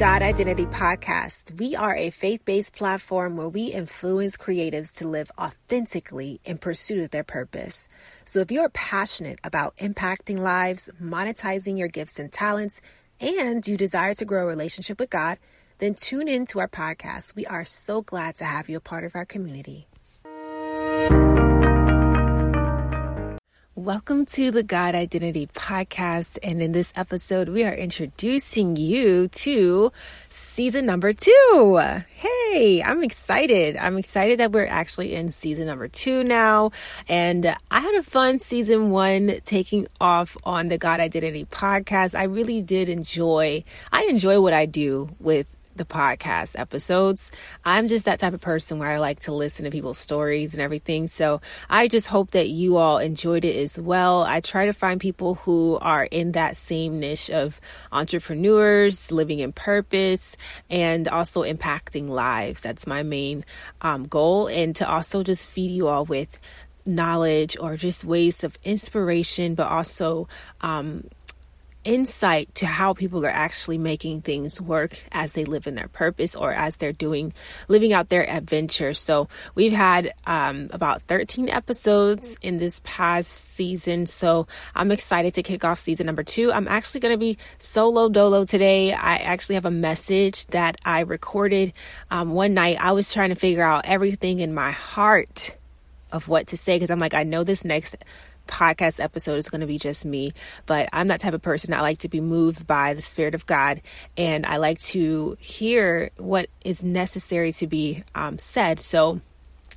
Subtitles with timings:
[0.00, 1.60] God Identity Podcast.
[1.60, 7.02] We are a faith based platform where we influence creatives to live authentically in pursuit
[7.02, 7.86] of their purpose.
[8.24, 12.80] So if you're passionate about impacting lives, monetizing your gifts and talents,
[13.20, 15.36] and you desire to grow a relationship with God,
[15.80, 17.34] then tune in to our podcast.
[17.34, 19.86] We are so glad to have you a part of our community.
[23.76, 26.38] Welcome to the God Identity Podcast.
[26.42, 29.92] And in this episode, we are introducing you to
[30.28, 31.80] season number two.
[32.08, 33.76] Hey, I'm excited.
[33.76, 36.72] I'm excited that we're actually in season number two now.
[37.08, 42.18] And I had a fun season one taking off on the God Identity Podcast.
[42.18, 45.46] I really did enjoy, I enjoy what I do with
[45.80, 47.32] the podcast episodes.
[47.64, 50.60] I'm just that type of person where I like to listen to people's stories and
[50.60, 51.06] everything.
[51.06, 54.22] So I just hope that you all enjoyed it as well.
[54.22, 59.52] I try to find people who are in that same niche of entrepreneurs, living in
[59.52, 60.36] purpose,
[60.68, 62.60] and also impacting lives.
[62.60, 63.46] That's my main
[63.80, 64.48] um, goal.
[64.48, 66.38] And to also just feed you all with
[66.84, 70.28] knowledge or just ways of inspiration, but also,
[70.60, 71.04] um,
[71.84, 76.34] insight to how people are actually making things work as they live in their purpose
[76.34, 77.32] or as they're doing
[77.68, 78.92] living out their adventure.
[78.92, 84.06] So we've had um, about 13 episodes in this past season.
[84.06, 86.52] So i'm excited to kick off season number two.
[86.52, 88.92] I'm actually going to be solo dolo today.
[88.92, 91.72] I actually have a message that i recorded
[92.10, 92.76] um, one night.
[92.80, 95.56] I was trying to figure out everything in my heart
[96.12, 98.04] of what to say because i'm like i know this next
[98.50, 100.34] podcast episode is going to be just me,
[100.66, 101.72] but I'm that type of person.
[101.72, 103.80] I like to be moved by the Spirit of God
[104.16, 108.80] and I like to hear what is necessary to be um, said.
[108.80, 109.20] So,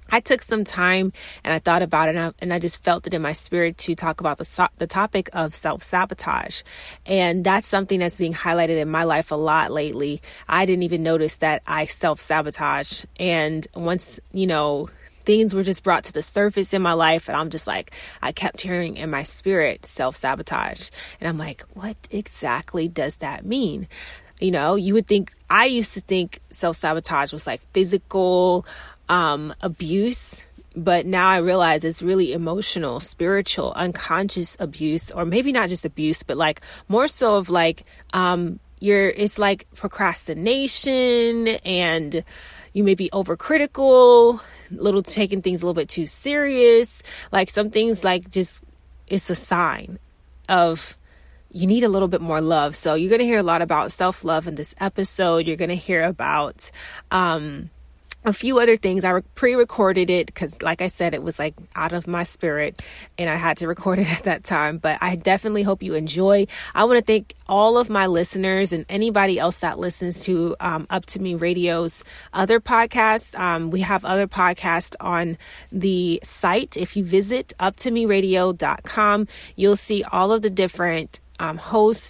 [0.09, 1.11] I took some time
[1.43, 3.77] and I thought about it and I, and I, just felt it in my spirit
[3.79, 6.61] to talk about the, the topic of self sabotage.
[7.05, 10.21] And that's something that's being highlighted in my life a lot lately.
[10.47, 13.05] I didn't even notice that I self sabotage.
[13.19, 14.89] And once, you know,
[15.25, 17.27] things were just brought to the surface in my life.
[17.27, 17.91] And I'm just like,
[18.21, 20.89] I kept hearing in my spirit self sabotage.
[21.19, 23.87] And I'm like, what exactly does that mean?
[24.39, 28.65] You know, you would think, I used to think self sabotage was like physical
[29.09, 30.41] um, abuse.
[30.75, 36.23] But now I realize it's really emotional, spiritual, unconscious abuse, or maybe not just abuse,
[36.23, 42.23] but like more so of like, um, you're, it's like procrastination and,
[42.73, 44.41] you may be overcritical,
[44.71, 47.01] little taking things a little bit too serious.
[47.31, 48.63] Like some things like just
[49.07, 49.99] it's a sign
[50.49, 50.97] of
[51.51, 52.75] you need a little bit more love.
[52.75, 55.47] So you're going to hear a lot about self-love in this episode.
[55.47, 56.71] You're going to hear about
[57.11, 57.69] um
[58.25, 59.03] a few other things.
[59.03, 62.81] I pre-recorded it because, like I said, it was like out of my spirit,
[63.17, 64.77] and I had to record it at that time.
[64.77, 66.47] But I definitely hope you enjoy.
[66.73, 70.87] I want to thank all of my listeners and anybody else that listens to um,
[70.89, 73.37] Up to Me Radio's other podcasts.
[73.37, 75.37] Um, we have other podcasts on
[75.71, 76.77] the site.
[76.77, 81.57] If you visit uptomeradio.com, you'll see all of the different um,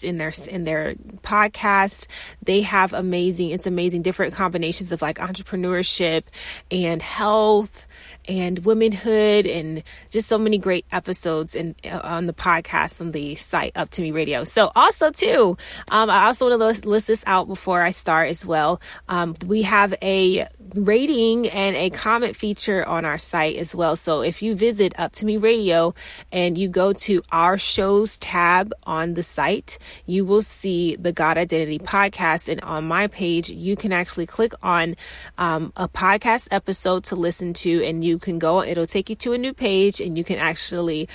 [0.04, 2.08] in their in their podcast.
[2.42, 3.50] They have amazing.
[3.52, 6.24] It's amazing different combinations of like entrepreneurship
[6.70, 7.88] and health
[8.28, 13.36] and womanhood and just so many great episodes in, uh, on the podcast on the
[13.36, 14.44] site up to me radio.
[14.44, 15.58] So also too
[15.90, 18.82] um, i also want to list this out before i start as well.
[19.10, 23.96] Um, we have a rating and a comment feature on our site as well.
[23.96, 25.94] So if you visit up to me radio
[26.32, 31.38] and you go to our shows tab on the site you will see the god
[31.38, 32.48] identity podcast.
[32.48, 34.96] And on my page you can actually click on
[35.38, 39.16] um, a podcast episode to listen to and you you can go, it'll take you
[39.18, 41.10] to a new page and you can actually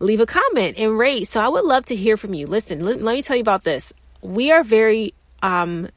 [0.00, 1.28] leave a comment and rate.
[1.28, 2.46] So I would love to hear from you.
[2.46, 3.92] Listen, let, let me tell you about this.
[4.22, 5.12] We are very
[5.42, 5.88] um,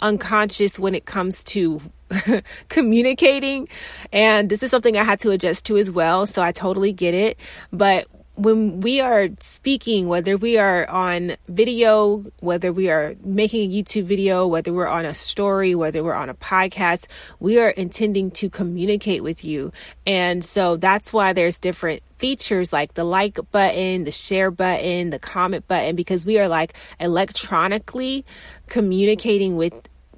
[0.00, 1.80] unconscious when it comes to
[2.68, 3.68] communicating.
[4.12, 6.26] And this is something I had to adjust to as well.
[6.26, 7.38] So I totally get it.
[7.72, 13.74] But when we are speaking, whether we are on video, whether we are making a
[13.74, 17.06] YouTube video, whether we're on a story, whether we're on a podcast,
[17.38, 19.72] we are intending to communicate with you.
[20.04, 25.18] And so that's why there's different features like the like button, the share button, the
[25.18, 28.24] comment button, because we are like electronically
[28.66, 29.74] communicating with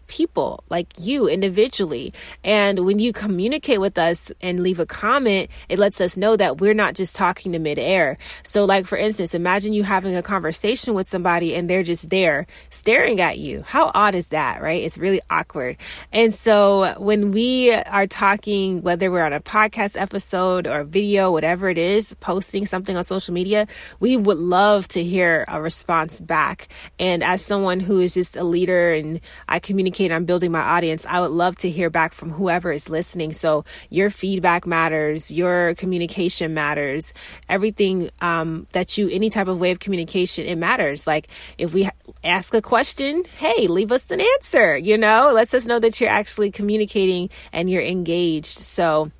[0.06, 2.12] people like you individually.
[2.44, 6.60] And when you communicate with us and leave a comment, it lets us know that
[6.60, 8.18] we're not just talking to midair.
[8.42, 12.46] So, like for instance, imagine you having a conversation with somebody and they're just there
[12.70, 13.62] staring at you.
[13.62, 14.82] How odd is that, right?
[14.82, 15.76] It's really awkward.
[16.12, 21.68] And so when we are talking, whether we're on a podcast episode or video, whatever
[21.68, 23.66] it is, posting something on social media,
[24.00, 26.68] we would love to hear a response back.
[26.98, 31.06] And as someone who is just a leader and I communicate, I'm building my audience,
[31.06, 33.32] I would love to hear back from whoever is listening.
[33.32, 37.14] So your feedback matters, your communication matters,
[37.48, 41.06] everything um, that you, any type of way of communication, it matters.
[41.06, 41.28] Like
[41.58, 41.88] if we
[42.22, 46.10] ask a question, hey, leave us an answer, you know, lets us know that you're
[46.10, 48.58] actually communicating and you're engaged.
[48.58, 49.10] So,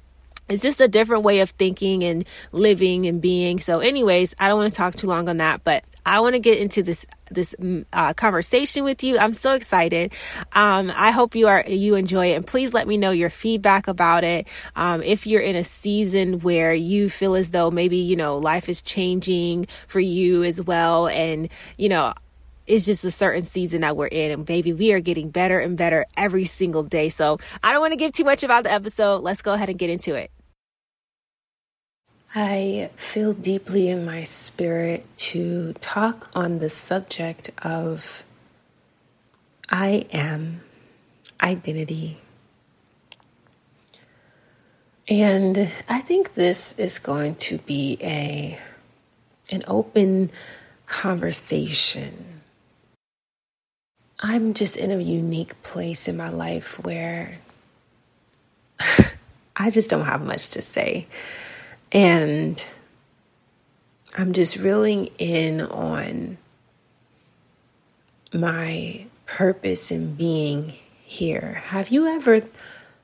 [0.48, 3.58] it's just a different way of thinking and living and being.
[3.58, 6.38] So, anyways, I don't want to talk too long on that, but I want to
[6.38, 9.18] get into this this mm, uh, conversation with you.
[9.18, 10.12] I'm so excited.
[10.52, 13.88] Um, I hope you are you enjoy it, and please let me know your feedback
[13.88, 14.46] about it.
[14.76, 18.68] Um, if you're in a season where you feel as though maybe you know life
[18.68, 22.14] is changing for you as well, and you know
[22.66, 24.30] it's just a certain season that we're in.
[24.32, 27.08] And baby, we are getting better and better every single day.
[27.08, 29.18] So I don't want to give too much about the episode.
[29.18, 30.30] Let's go ahead and get into it.
[32.34, 38.24] I feel deeply in my spirit to talk on the subject of
[39.70, 40.60] I am
[41.40, 42.18] identity.
[45.08, 48.58] And I think this is going to be a
[49.50, 50.30] an open
[50.86, 52.35] conversation.
[54.18, 57.36] I'm just in a unique place in my life where
[59.56, 61.06] I just don't have much to say.
[61.92, 62.64] And
[64.16, 66.38] I'm just reeling in on
[68.32, 70.72] my purpose in being
[71.04, 71.62] here.
[71.66, 72.42] Have you ever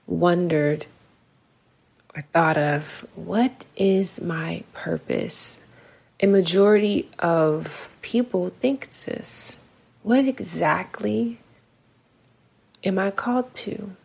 [0.07, 0.87] wondered
[2.15, 5.61] or thought of what is my purpose?
[6.21, 9.59] A majority of people think this.
[10.03, 11.39] What exactly
[12.85, 13.97] am I called to?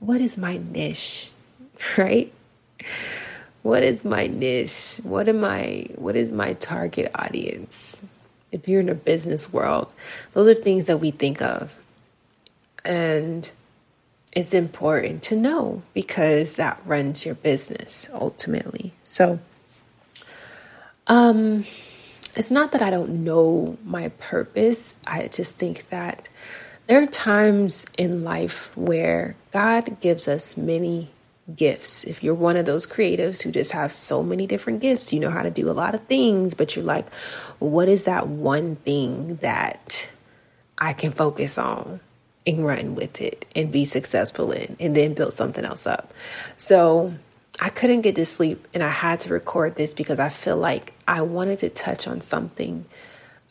[0.00, 1.30] What is my niche?
[1.98, 2.32] Right?
[3.66, 5.00] what is my niche?
[5.02, 8.00] What am I what is my target audience?
[8.52, 9.92] If you're in a business world,
[10.34, 11.76] those are things that we think of.
[12.84, 13.50] And
[14.32, 18.92] it's important to know because that runs your business ultimately.
[19.04, 19.40] So
[21.08, 21.66] um
[22.36, 24.94] it's not that I don't know my purpose.
[25.06, 26.28] I just think that
[26.86, 31.10] there are times in life where God gives us many
[31.54, 32.04] gifts.
[32.04, 35.30] If you're one of those creatives who just have so many different gifts, you know
[35.30, 37.12] how to do a lot of things, but you're like,
[37.58, 40.10] what is that one thing that
[40.78, 42.00] I can focus on
[42.46, 46.12] and run with it and be successful in and then build something else up?
[46.56, 47.14] So
[47.58, 50.92] I couldn't get to sleep and I had to record this because I feel like
[51.08, 52.84] I wanted to touch on something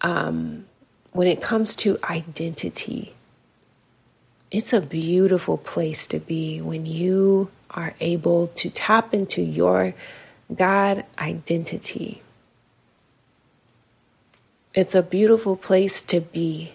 [0.01, 0.65] um,
[1.11, 3.15] when it comes to identity.
[4.51, 9.95] It's a beautiful place to be when you are able to tap into your
[10.53, 12.21] God identity.
[14.73, 16.73] It's a beautiful place to be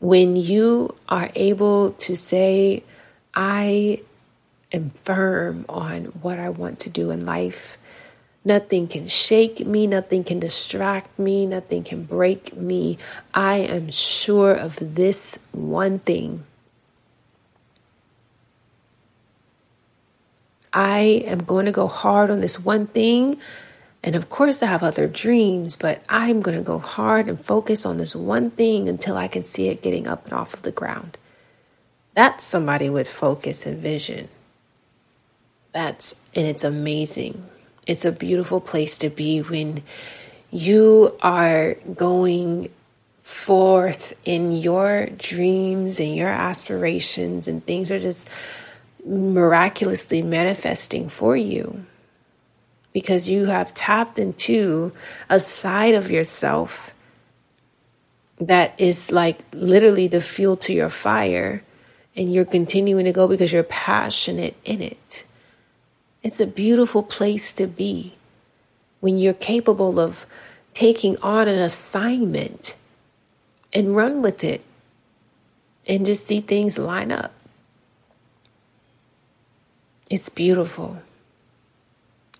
[0.00, 2.82] when you are able to say,
[3.32, 4.00] I
[4.72, 7.78] am firm on what I want to do in life.
[8.44, 12.98] Nothing can shake me, nothing can distract me, nothing can break me.
[13.32, 16.44] I am sure of this one thing
[20.72, 23.38] I am going to go hard on this one thing.
[24.02, 27.84] And of course, I have other dreams, but I'm going to go hard and focus
[27.84, 30.72] on this one thing until I can see it getting up and off of the
[30.72, 31.18] ground.
[32.14, 34.28] That's somebody with focus and vision.
[35.72, 37.46] That's, and it's amazing.
[37.86, 39.82] It's a beautiful place to be when
[40.50, 42.70] you are going
[43.22, 48.28] forth in your dreams and your aspirations, and things are just
[49.04, 51.84] miraculously manifesting for you
[52.92, 54.92] because you have tapped into
[55.28, 56.94] a side of yourself
[58.38, 61.62] that is like literally the fuel to your fire
[62.14, 65.24] and you're continuing to go because you're passionate in it.
[66.22, 68.14] It's a beautiful place to be
[69.00, 70.24] when you're capable of
[70.72, 72.76] taking on an assignment
[73.72, 74.62] and run with it
[75.86, 77.32] and just see things line up.
[80.08, 80.98] It's beautiful.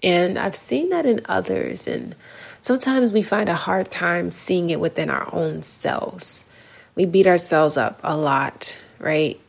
[0.02, 1.88] And I've seen that in others.
[1.88, 2.14] And
[2.60, 6.48] sometimes we find a hard time seeing it within our own selves.
[6.94, 9.40] We beat ourselves up a lot, right?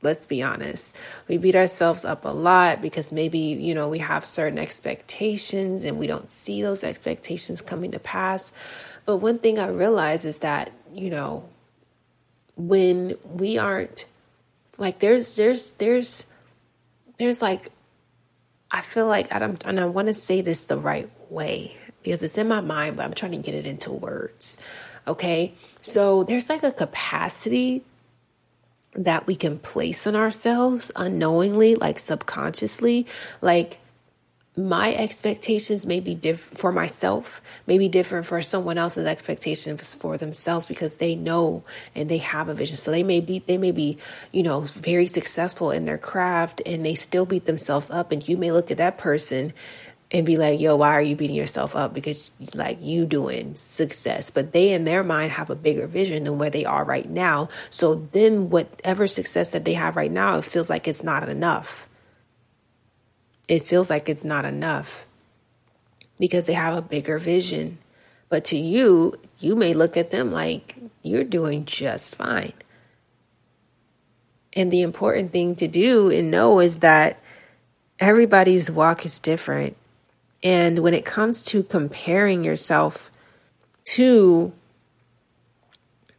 [0.00, 0.94] Let's be honest.
[1.26, 5.98] We beat ourselves up a lot because maybe, you know, we have certain expectations and
[5.98, 8.52] we don't see those expectations coming to pass.
[9.06, 11.48] But one thing I realize is that, you know,
[12.56, 14.06] when we aren't
[14.76, 16.26] like there's there's there's
[17.18, 17.68] there's like
[18.70, 22.22] I feel like I don't and I want to say this the right way because
[22.22, 24.56] it's in my mind, but I'm trying to get it into words.
[25.06, 25.54] Okay?
[25.82, 27.84] So there's like a capacity
[28.98, 33.06] that we can place on ourselves unknowingly, like subconsciously.
[33.40, 33.78] Like
[34.56, 40.18] my expectations may be different for myself, may be different for someone else's expectations for
[40.18, 41.62] themselves because they know
[41.94, 42.74] and they have a vision.
[42.76, 43.98] So they may be, they may be,
[44.32, 48.10] you know, very successful in their craft and they still beat themselves up.
[48.10, 49.52] And you may look at that person
[50.10, 51.92] and be like, yo, why are you beating yourself up?
[51.92, 54.30] Because like you doing success.
[54.30, 57.50] But they in their mind have a bigger vision than where they are right now.
[57.68, 61.86] So then whatever success that they have right now, it feels like it's not enough.
[63.48, 65.06] It feels like it's not enough
[66.18, 67.78] because they have a bigger vision.
[68.30, 72.52] But to you, you may look at them like you're doing just fine.
[74.54, 77.20] And the important thing to do and know is that
[78.00, 79.76] everybody's walk is different
[80.42, 83.10] and when it comes to comparing yourself
[83.94, 84.52] to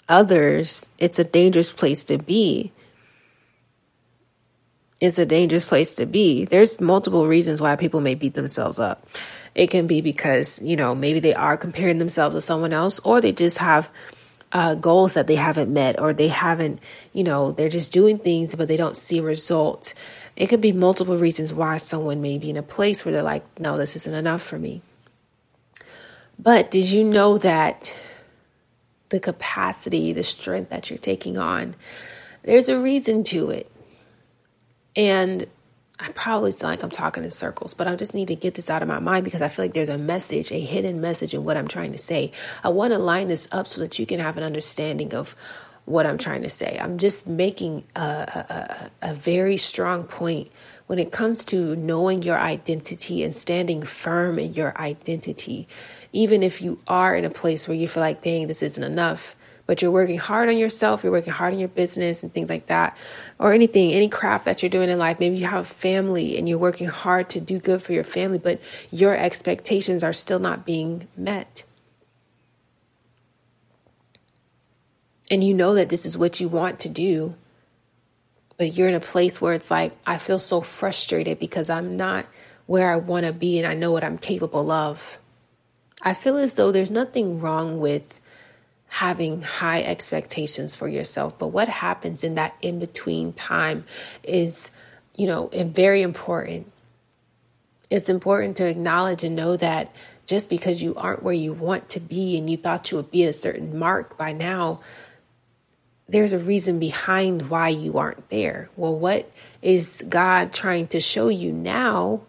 [0.07, 2.71] others, it's a dangerous place to be.
[4.99, 6.43] It's a dangerous place to be.
[6.43, 9.07] There's multiple reasons why people may beat themselves up.
[9.55, 13.21] It can be because, you know, maybe they are comparing themselves to someone else, or
[13.21, 13.89] they just have
[14.51, 16.79] uh, goals that they haven't met, or they haven't,
[17.13, 19.93] you know, they're just doing things, but they don't see results.
[20.39, 23.45] It could be multiple reasons why someone may be in a place where they're like,
[23.59, 24.81] no, this isn't enough for me.
[26.39, 27.93] But did you know that
[29.09, 31.75] the capacity, the strength that you're taking on,
[32.43, 33.69] there's a reason to it.
[34.95, 35.45] And
[35.99, 38.69] I probably sound like I'm talking in circles, but I just need to get this
[38.69, 41.43] out of my mind because I feel like there's a message, a hidden message in
[41.43, 42.31] what I'm trying to say.
[42.63, 45.35] I want to line this up so that you can have an understanding of
[45.89, 46.77] what I'm trying to say.
[46.79, 47.99] I'm just making a,
[49.01, 50.51] a, a, very strong point
[50.85, 55.67] when it comes to knowing your identity and standing firm in your identity.
[56.13, 59.35] Even if you are in a place where you feel like, dang, this isn't enough,
[59.65, 62.67] but you're working hard on yourself, you're working hard on your business and things like
[62.67, 62.95] that,
[63.39, 65.19] or anything, any craft that you're doing in life.
[65.19, 68.37] Maybe you have a family and you're working hard to do good for your family,
[68.37, 71.63] but your expectations are still not being met
[75.29, 77.35] and you know that this is what you want to do,
[78.57, 82.25] but you're in a place where it's like, I feel so frustrated because I'm not
[82.65, 85.17] where I want to be and I know what I'm capable of.
[86.01, 88.19] I feel as though there's nothing wrong with
[88.87, 93.85] having high expectations for yourself, but what happens in that in between time
[94.23, 94.71] is,
[95.15, 96.71] you know, very important.
[97.89, 99.93] It's important to acknowledge and know that
[100.25, 103.25] just because you aren't where you want to be and you thought you would be
[103.25, 104.79] a certain mark by now
[106.09, 108.69] there's a reason behind why you aren't there.
[108.75, 112.21] Well, what is God trying to show you now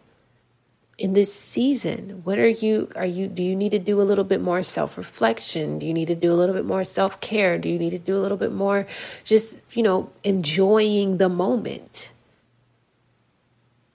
[0.99, 2.21] in this season?
[2.25, 5.79] What are you are you do you need to do a little bit more self-reflection?
[5.79, 7.59] Do you need to do a little bit more self-care?
[7.59, 8.87] Do you need to do a little bit more
[9.25, 12.11] just, you know, enjoying the moment?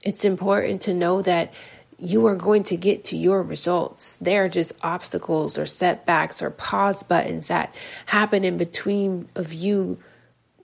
[0.02, 1.54] It's important to know that
[1.98, 4.18] you are going to get to your results.
[4.18, 7.74] They're just obstacles or setbacks or pause buttons that
[8.08, 9.98] happen in between of you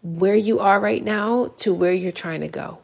[0.03, 2.79] where you are right now to where you're trying to go.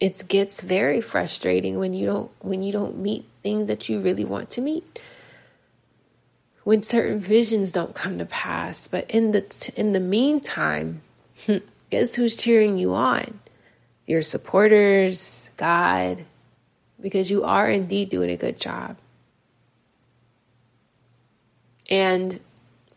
[0.00, 4.24] It gets very frustrating when you don't when you don't meet things that you really
[4.24, 4.98] want to meet.
[6.64, 11.00] When certain visions don't come to pass, but in the in the meantime,
[11.90, 13.40] guess who's cheering you on?
[14.06, 16.24] Your supporters, God,
[17.00, 18.96] because you are indeed doing a good job.
[21.90, 22.40] And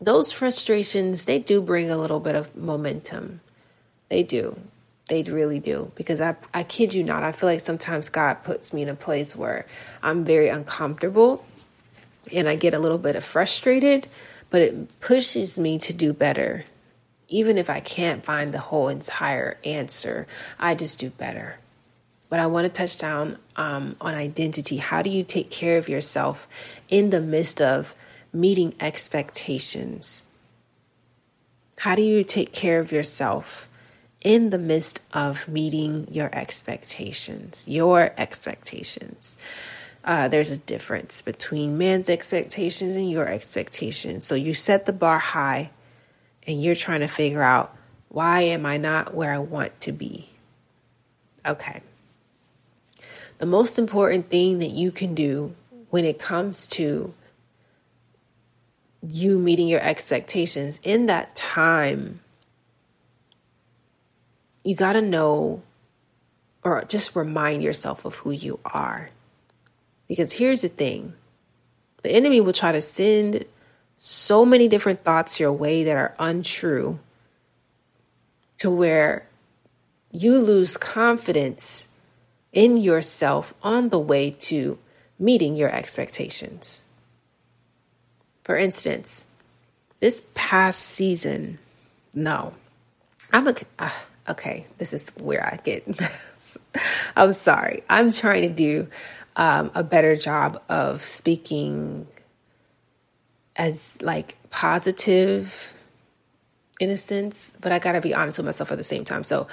[0.00, 3.40] those frustrations, they do bring a little bit of momentum.
[4.08, 4.58] They do.
[5.08, 5.92] They really do.
[5.94, 8.94] Because I, I kid you not, I feel like sometimes God puts me in a
[8.94, 9.66] place where
[10.02, 11.44] I'm very uncomfortable
[12.32, 14.06] and I get a little bit of frustrated,
[14.50, 16.64] but it pushes me to do better
[17.28, 20.26] even if I can't find the whole entire answer,
[20.58, 21.58] I just do better.
[22.30, 24.78] But I want to touch down um, on identity.
[24.78, 26.48] How do you take care of yourself
[26.88, 27.94] in the midst of
[28.32, 30.24] meeting expectations?
[31.78, 33.68] How do you take care of yourself
[34.22, 37.64] in the midst of meeting your expectations?
[37.68, 39.38] Your expectations.
[40.04, 44.26] Uh, there's a difference between man's expectations and your expectations.
[44.26, 45.70] So you set the bar high
[46.48, 47.76] and you're trying to figure out
[48.08, 50.30] why am I not where I want to be?
[51.46, 51.82] Okay.
[53.36, 55.54] The most important thing that you can do
[55.90, 57.14] when it comes to
[59.06, 62.20] you meeting your expectations in that time,
[64.64, 65.62] you got to know
[66.64, 69.10] or just remind yourself of who you are.
[70.08, 71.12] Because here's the thing
[72.02, 73.44] the enemy will try to send
[73.98, 77.00] so many different thoughts your way that are untrue
[78.58, 79.26] to where
[80.10, 81.86] you lose confidence
[82.52, 84.78] in yourself on the way to
[85.18, 86.82] meeting your expectations.
[88.44, 89.26] For instance,
[90.00, 91.58] this past season,
[92.14, 92.54] no,
[93.32, 93.90] I'm a, uh,
[94.28, 95.86] okay, this is where I get,
[97.16, 97.82] I'm sorry.
[97.90, 98.88] I'm trying to do
[99.36, 102.06] um, a better job of speaking
[103.58, 105.74] as like positive
[106.80, 109.24] in a sense, but I gotta be honest with myself at the same time.
[109.24, 109.48] So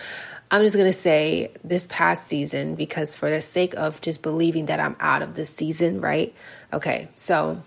[0.51, 4.79] I'm just gonna say this past season because for the sake of just believing that
[4.79, 6.33] I'm out of this season, right?
[6.71, 7.63] Okay, so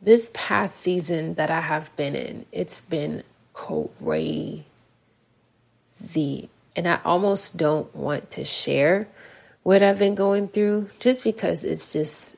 [0.00, 3.22] this past season that I have been in, it's been
[3.52, 4.64] crazy.
[6.74, 9.06] And I almost don't want to share
[9.62, 12.36] what I've been going through just because it's just,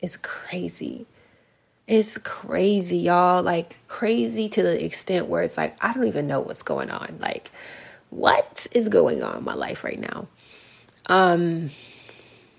[0.00, 1.06] it's crazy.
[1.86, 3.42] It's crazy, y'all.
[3.42, 7.18] Like, crazy to the extent where it's like, I don't even know what's going on.
[7.20, 7.50] Like,
[8.10, 10.26] what is going on in my life right now?
[11.08, 11.70] Um,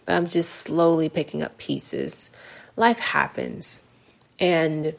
[0.05, 2.29] but I'm just slowly picking up pieces.
[2.77, 3.83] Life happens.
[4.39, 4.95] And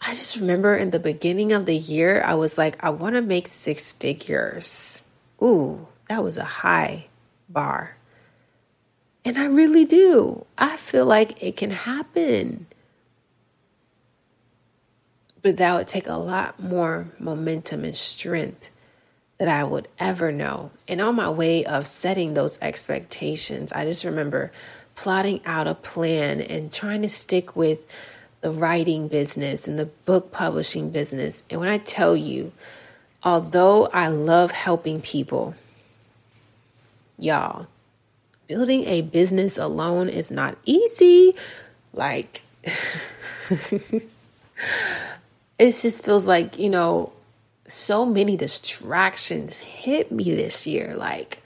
[0.00, 3.22] I just remember in the beginning of the year, I was like, I want to
[3.22, 5.04] make six figures.
[5.42, 7.08] Ooh, that was a high
[7.48, 7.97] bar.
[9.28, 10.46] And I really do.
[10.56, 12.66] I feel like it can happen.
[15.42, 18.70] But that would take a lot more momentum and strength
[19.36, 20.70] that I would ever know.
[20.88, 24.50] And on my way of setting those expectations, I just remember
[24.94, 27.80] plotting out a plan and trying to stick with
[28.40, 31.44] the writing business and the book publishing business.
[31.50, 32.52] And when I tell you,
[33.22, 35.54] although I love helping people,
[37.18, 37.66] y'all,
[38.48, 41.34] building a business alone is not easy.
[41.92, 44.02] Like, it
[45.58, 47.12] just feels like, you know,
[47.66, 50.94] so many distractions hit me this year.
[50.96, 51.42] Like,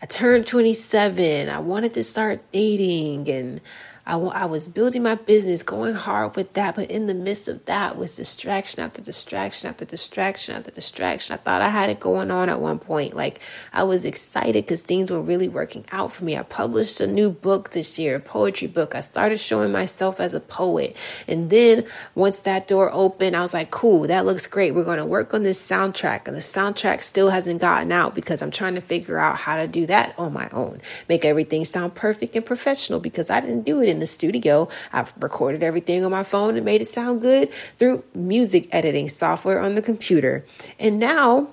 [0.00, 3.60] I turned 27, I wanted to start dating, and
[4.06, 7.66] I, I was building my business, going hard with that, but in the midst of
[7.66, 11.34] that was distraction after distraction after distraction after distraction.
[11.34, 13.14] I thought I had it going on at one point.
[13.14, 13.40] Like
[13.72, 16.36] I was excited because things were really working out for me.
[16.36, 18.94] I published a new book this year, a poetry book.
[18.94, 20.96] I started showing myself as a poet.
[21.28, 21.84] And then
[22.14, 24.74] once that door opened, I was like, cool, that looks great.
[24.74, 26.26] We're going to work on this soundtrack.
[26.26, 29.66] And the soundtrack still hasn't gotten out because I'm trying to figure out how to
[29.66, 30.80] do that on my own.
[31.08, 34.68] Make everything sound perfect and professional because I didn't do it in the studio.
[34.92, 39.60] I've recorded everything on my phone and made it sound good through music editing software
[39.60, 40.46] on the computer.
[40.78, 41.48] And now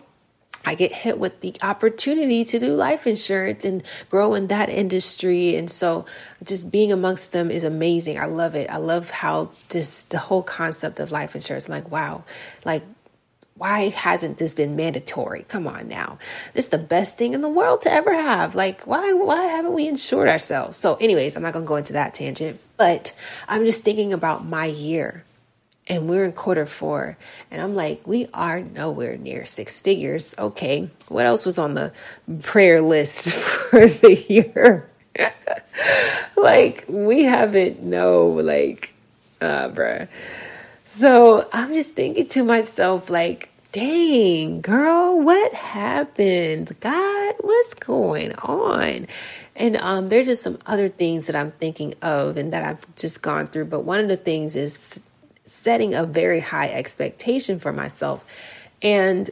[0.67, 5.55] I get hit with the opportunity to do life insurance and grow in that industry.
[5.55, 6.05] And so
[6.43, 8.19] just being amongst them is amazing.
[8.19, 8.69] I love it.
[8.69, 12.25] I love how just the whole concept of life insurance, I'm like, wow,
[12.65, 12.83] like
[13.57, 15.43] why hasn't this been mandatory?
[15.43, 16.19] Come on now.
[16.53, 18.55] This is the best thing in the world to ever have.
[18.55, 20.77] Like, why why haven't we insured ourselves?
[20.77, 23.13] So, anyways, I'm not gonna go into that tangent, but
[23.47, 25.23] I'm just thinking about my year.
[25.87, 27.17] And we're in quarter four.
[27.49, 30.35] And I'm like, we are nowhere near six figures.
[30.37, 30.89] Okay.
[31.07, 31.93] What else was on the
[32.41, 34.89] prayer list for the year?
[36.35, 38.93] like, we haven't no like
[39.39, 40.07] uh bruh
[40.87, 46.75] so I'm just thinking to myself, like, dang, girl, what happened?
[46.79, 49.07] God, what's going on?
[49.55, 53.21] And um, there's just some other things that I'm thinking of and that I've just
[53.21, 53.65] gone through.
[53.65, 54.99] But one of the things is
[55.45, 58.23] setting a very high expectation for myself.
[58.81, 59.29] And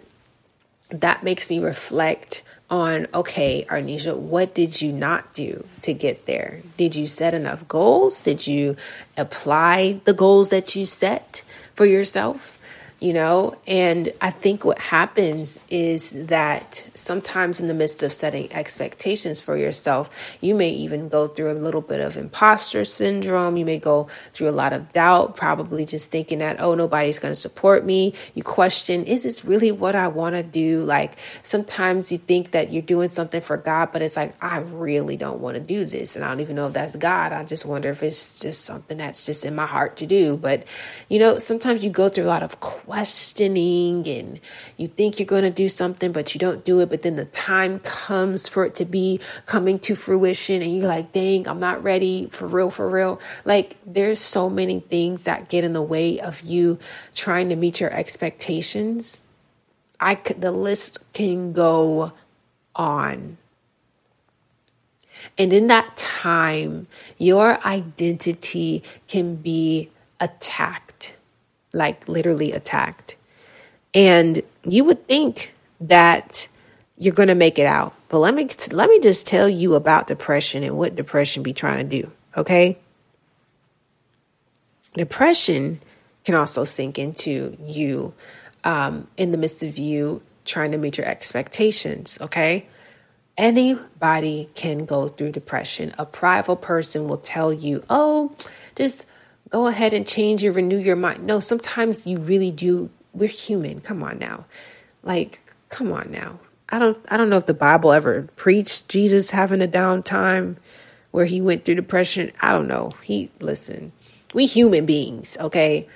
[0.89, 6.61] that makes me reflect on okay, Arnesjah, what did you not do to get there?
[6.77, 8.23] Did you set enough goals?
[8.23, 8.75] Did you
[9.17, 11.43] apply the goals that you set
[11.75, 12.54] for yourself?
[12.99, 13.55] You know?
[13.67, 19.57] And I think what happens is that sometimes in the midst of setting expectations for
[19.57, 20.09] yourself,
[20.41, 23.57] you may even go through a little bit of imposter syndrome.
[23.57, 27.33] You may go through a lot of doubt, probably just thinking that, oh, nobody's going
[27.33, 28.13] to support me.
[28.33, 30.83] You question, is this really what I want to do?
[30.83, 35.17] Like sometimes you think that you're doing something for God, but it's like, I really
[35.17, 36.15] don't want to do this.
[36.15, 37.33] And I don't even know if that's God.
[37.33, 40.37] I just wonder if it's just something that's just in my heart to do.
[40.37, 40.65] But,
[41.09, 44.39] you know, sometimes you go through a lot of questioning and
[44.77, 46.89] you think you're going to do something, but you don't do it.
[46.89, 51.11] But then the time comes for it to be coming to fruition and you're like,
[51.11, 53.19] dang, I'm not ready for real, for real.
[53.43, 56.77] Like there's so many things that get in the way of you
[57.13, 59.23] trying to meet your expectations.
[59.99, 62.13] I could, the list can go
[62.75, 63.37] on.
[65.37, 71.14] And in that time, your identity can be attacked
[71.75, 73.17] like literally attacked.
[73.93, 76.47] And you would think that
[76.97, 77.93] you're going to make it out.
[78.09, 81.87] But let me let me just tell you about depression and what depression be trying
[81.87, 82.77] to do, okay?
[84.93, 85.81] Depression
[86.23, 88.13] can also sink into you
[88.63, 92.67] um, in the midst of you trying to meet your expectations, okay?
[93.37, 95.93] Anybody can go through depression.
[95.97, 98.33] A prideful person will tell you, oh,
[98.75, 99.05] just
[99.49, 101.25] go ahead and change your renew your mind.
[101.25, 102.89] No, sometimes you really do.
[103.13, 103.81] We're human.
[103.81, 104.45] Come on now.
[105.03, 106.39] Like, come on now.
[106.69, 110.57] I don't I don't know if the Bible ever preached Jesus having a downtime
[111.11, 112.31] where he went through depression.
[112.41, 112.91] I don't know.
[113.03, 113.91] He listen.
[114.33, 115.87] We human beings, okay?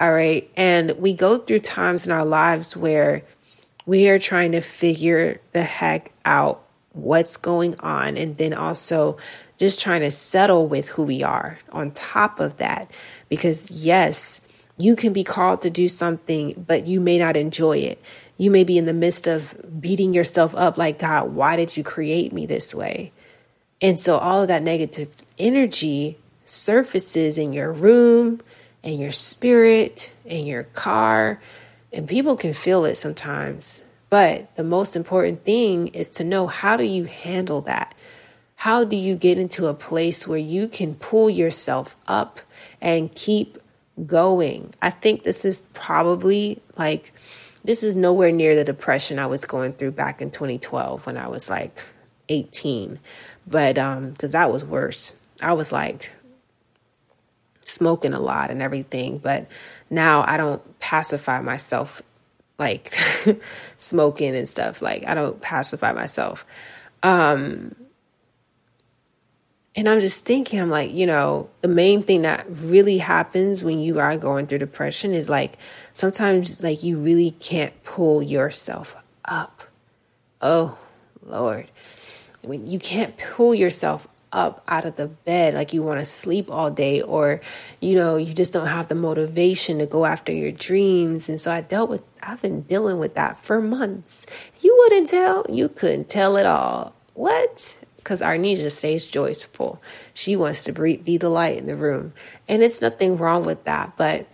[0.00, 0.50] All right.
[0.56, 3.22] And we go through times in our lives where
[3.86, 9.18] we are trying to figure the heck out what's going on and then also
[9.60, 12.90] just trying to settle with who we are on top of that.
[13.28, 14.40] Because, yes,
[14.78, 18.02] you can be called to do something, but you may not enjoy it.
[18.38, 21.84] You may be in the midst of beating yourself up like, God, why did you
[21.84, 23.12] create me this way?
[23.82, 28.40] And so all of that negative energy surfaces in your room
[28.82, 31.38] and your spirit and your car,
[31.92, 33.82] and people can feel it sometimes.
[34.08, 37.94] But the most important thing is to know how do you handle that?
[38.60, 42.40] How do you get into a place where you can pull yourself up
[42.78, 43.56] and keep
[44.06, 44.74] going?
[44.82, 47.14] I think this is probably like,
[47.64, 51.26] this is nowhere near the depression I was going through back in 2012 when I
[51.28, 51.86] was like
[52.28, 52.98] 18.
[53.46, 55.18] But, um, cause that was worse.
[55.40, 56.10] I was like
[57.64, 59.16] smoking a lot and everything.
[59.16, 59.48] But
[59.88, 62.02] now I don't pacify myself
[62.58, 62.94] like
[63.78, 64.82] smoking and stuff.
[64.82, 66.44] Like I don't pacify myself.
[67.02, 67.74] Um,
[69.76, 73.78] and I'm just thinking, I'm like, you know, the main thing that really happens when
[73.78, 75.58] you are going through depression is like
[75.94, 79.62] sometimes, like, you really can't pull yourself up.
[80.40, 80.76] Oh,
[81.22, 81.70] Lord.
[82.42, 86.50] When you can't pull yourself up out of the bed, like you want to sleep
[86.50, 87.40] all day, or,
[87.80, 91.28] you know, you just don't have the motivation to go after your dreams.
[91.28, 94.26] And so I dealt with, I've been dealing with that for months.
[94.60, 96.94] You wouldn't tell, you couldn't tell at all.
[97.14, 97.79] What?
[98.02, 99.80] Because Arnesjah stays joyful.
[100.14, 102.12] She wants to be the light in the room.
[102.48, 103.96] And it's nothing wrong with that.
[103.96, 104.26] But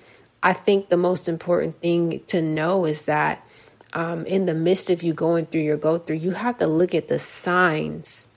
[0.42, 3.44] I think the most important thing to know is that
[3.92, 6.94] um, in the midst of you going through your go through, you have to look
[6.94, 8.28] at the signs,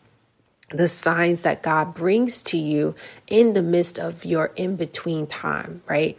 [0.71, 2.95] the signs that God brings to you
[3.27, 6.17] in the midst of your in between time, right?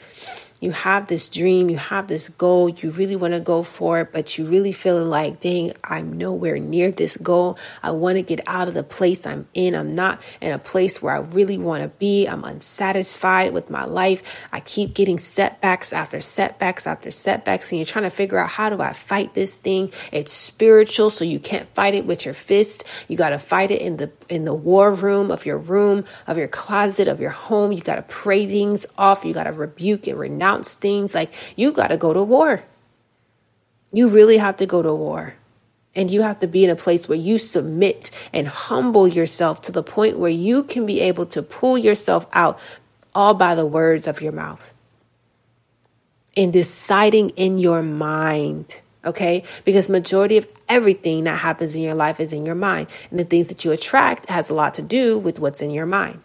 [0.61, 4.13] You have this dream, you have this goal, you really want to go for it,
[4.13, 7.59] but you really feeling like, dang, I'm nowhere near this goal.
[7.83, 9.75] I want to get out of the place I'm in.
[9.75, 12.27] I'm not in a place where I really want to be.
[12.27, 14.23] I'm unsatisfied with my life.
[14.53, 18.69] I keep getting setbacks after setbacks after setbacks, and you're trying to figure out how
[18.69, 19.93] do I fight this thing?
[20.13, 22.85] It's spiritual, so you can't fight it with your fist.
[23.09, 26.39] You got to fight it in the in the war room of your room, of
[26.39, 27.73] your closet, of your home.
[27.73, 29.25] You got to pray things off.
[29.25, 31.15] You got to rebuke and renounce things.
[31.15, 32.63] Like you got to go to war.
[33.93, 35.35] You really have to go to war.
[35.95, 39.73] And you have to be in a place where you submit and humble yourself to
[39.73, 42.61] the point where you can be able to pull yourself out
[43.13, 44.73] all by the words of your mouth.
[46.37, 49.43] And deciding in your mind, okay?
[49.65, 52.89] Because majority of everything that happens in your life is in your mind.
[53.11, 55.87] And the things that you attract has a lot to do with what's in your
[55.87, 56.23] mind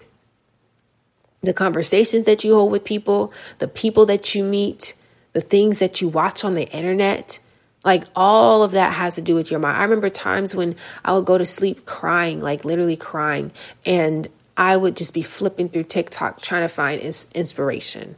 [1.44, 4.96] the conversations that you hold with people, the people that you meet,
[5.34, 7.40] the things that you watch on the internet.
[7.84, 9.78] Like all of that has to do with your mind.
[9.78, 13.52] I remember times when I would go to sleep crying, like literally crying,
[13.86, 14.28] and
[14.58, 18.18] I would just be flipping through TikTok trying to find ins- inspiration.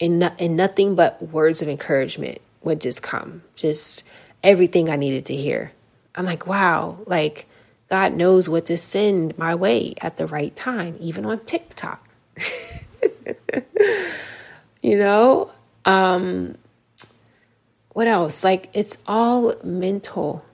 [0.00, 3.42] and, no, and nothing but words of encouragement would just come.
[3.54, 4.02] Just
[4.42, 5.72] everything I needed to hear.
[6.14, 7.46] I'm like, wow, like
[7.88, 12.06] God knows what to send my way at the right time, even on TikTok.
[14.82, 15.50] you know?
[15.84, 16.56] Um,
[17.92, 18.44] what else?
[18.44, 20.44] Like, it's all mental.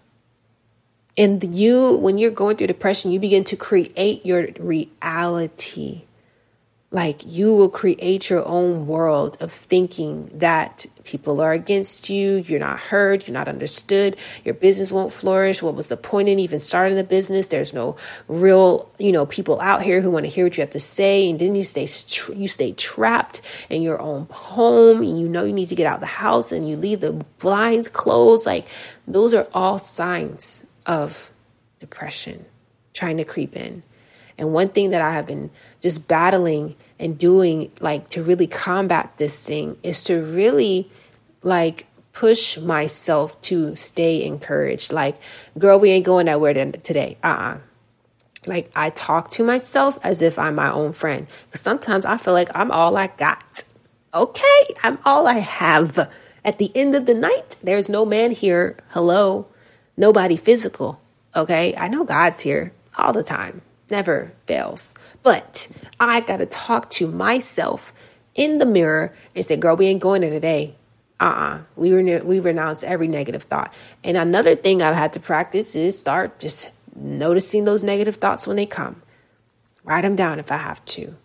[1.19, 6.06] And you, when you're going through depression, you begin to create your reality
[6.93, 12.61] like you will create your own world of thinking that people are against you, you're
[12.61, 15.63] not heard, you're not understood, your business won't flourish.
[15.63, 17.49] What was the point in even starting the business?
[17.49, 17.97] There's no
[18.29, 21.29] real, you know, people out here who want to hear what you have to say,
[21.29, 21.89] and then you stay
[22.35, 25.03] you stay trapped in your own home.
[25.03, 27.89] And you know you need to get out the house, and you leave the blinds
[27.89, 28.47] closed.
[28.47, 28.67] Like
[29.09, 31.31] those are all signs of
[31.81, 32.45] depression
[32.95, 33.83] trying to creep in.
[34.39, 35.51] And one thing that I have been
[35.83, 40.91] just battling and doing like to really combat this thing is to really
[41.43, 44.91] like push myself to stay encouraged.
[44.91, 45.21] Like,
[45.59, 47.19] girl, we ain't going nowhere today.
[47.23, 47.55] Uh uh-uh.
[47.55, 47.59] uh
[48.47, 51.27] Like, I talk to myself as if I'm my own friend.
[51.45, 53.65] Because sometimes I feel like I'm all I got.
[54.15, 56.11] Okay, I'm all I have.
[56.43, 58.79] At the end of the night, there's no man here.
[58.89, 59.49] Hello.
[59.97, 60.99] Nobody physical.
[61.35, 64.95] Okay, I know God's here all the time never fails.
[65.23, 65.69] But
[65.99, 67.93] I got to talk to myself
[68.35, 70.75] in the mirror and say, girl, we ain't going there today.
[71.19, 71.63] Uh-uh.
[71.77, 73.73] We, re- we renounce every negative thought.
[74.05, 78.57] And another thing I've had to practice is start just noticing those negative thoughts when
[78.57, 79.03] they come.
[79.85, 81.17] Write them down if I have to.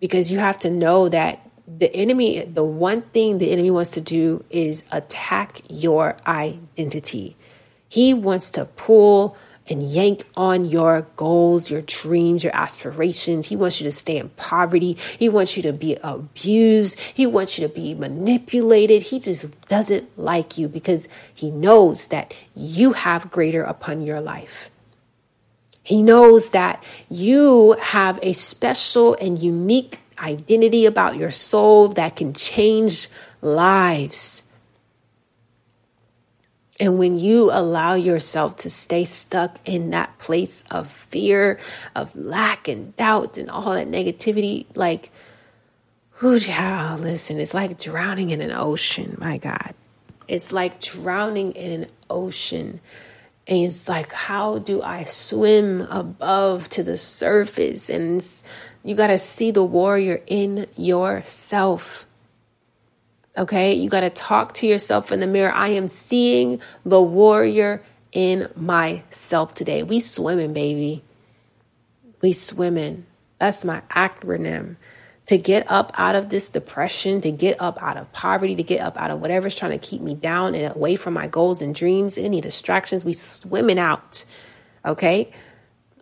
[0.00, 4.00] Because you have to know that the enemy, the one thing the enemy wants to
[4.00, 7.36] do is attack your identity.
[7.88, 9.36] He wants to pull
[9.68, 13.46] and yank on your goals, your dreams, your aspirations.
[13.46, 14.96] He wants you to stay in poverty.
[15.18, 16.98] He wants you to be abused.
[17.14, 19.02] He wants you to be manipulated.
[19.02, 24.70] He just doesn't like you because he knows that you have greater upon your life.
[25.82, 32.34] He knows that you have a special and unique identity about your soul that can
[32.34, 33.08] change
[33.40, 34.42] lives.
[36.80, 41.58] And when you allow yourself to stay stuck in that place of fear,
[41.96, 45.10] of lack and doubt and all that negativity, like,
[46.20, 49.74] whoo, child, listen, it's like drowning in an ocean, my God.
[50.28, 52.80] It's like drowning in an ocean.
[53.48, 57.88] And it's like, how do I swim above to the surface?
[57.88, 58.24] And
[58.84, 62.06] you got to see the warrior in yourself.
[63.38, 65.52] Okay, you got to talk to yourself in the mirror.
[65.52, 69.84] I am seeing the warrior in myself today.
[69.84, 71.04] We swimming, baby.
[72.20, 73.06] We swimming.
[73.38, 74.74] That's my acronym.
[75.26, 78.80] To get up out of this depression, to get up out of poverty, to get
[78.80, 81.72] up out of whatever's trying to keep me down and away from my goals and
[81.72, 84.24] dreams, any distractions, we swimming out.
[84.84, 85.32] Okay?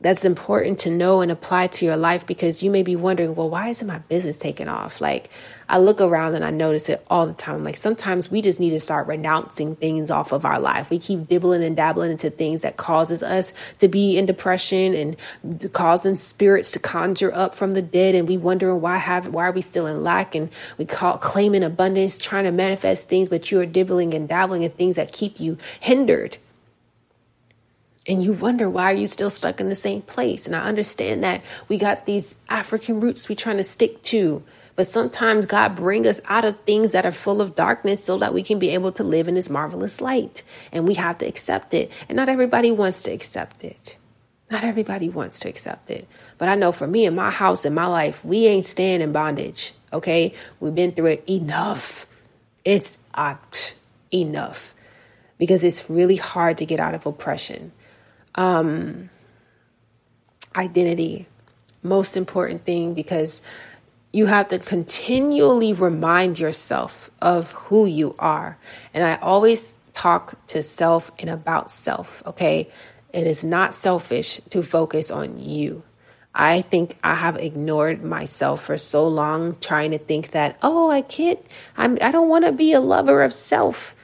[0.00, 3.48] that's important to know and apply to your life because you may be wondering, well,
[3.48, 5.00] why isn't my business taking off?
[5.00, 5.30] Like,
[5.68, 7.64] I look around and I notice it all the time.
[7.64, 10.90] Like, sometimes we just need to start renouncing things off of our life.
[10.90, 15.72] We keep dibbling and dabbling into things that causes us to be in depression and
[15.72, 18.14] causing spirits to conjure up from the dead.
[18.14, 20.34] And we wondering why have why are we still in lack?
[20.34, 24.62] And we call claiming abundance, trying to manifest things, but you are dibbling and dabbling
[24.62, 26.38] in things that keep you hindered
[28.08, 31.24] and you wonder why are you still stuck in the same place and i understand
[31.24, 34.42] that we got these african roots we trying to stick to
[34.76, 38.32] but sometimes god bring us out of things that are full of darkness so that
[38.32, 40.42] we can be able to live in his marvelous light.
[40.70, 41.90] And we have to accept it.
[42.08, 43.96] And not everybody wants to accept it.
[44.50, 46.06] Not everybody wants to accept it.
[46.38, 49.12] But i know for me in my house in my life we ain't staying in
[49.12, 50.34] bondage okay?
[50.60, 52.06] We've been through it enough.
[52.64, 53.36] It's uh,
[54.12, 54.74] enough.
[55.38, 57.72] Because it's really hard to get out of oppression.
[58.34, 59.10] Um,
[60.54, 61.26] identity.
[61.82, 63.42] Most important thing because
[64.16, 68.56] you have to continually remind yourself of who you are.
[68.94, 72.70] And I always talk to self and about self, okay?
[73.12, 75.82] It is not selfish to focus on you.
[76.34, 81.02] I think I have ignored myself for so long trying to think that, oh, I
[81.02, 81.38] can't,
[81.76, 83.94] I'm, I don't want to be a lover of self.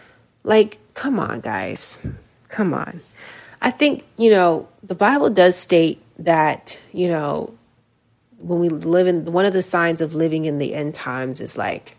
[0.45, 1.99] Like, come on, guys.
[2.49, 3.01] Come on.
[3.63, 7.55] I think, you know, the Bible does state that, you know,
[8.43, 11.57] when we live in one of the signs of living in the end times is
[11.57, 11.97] like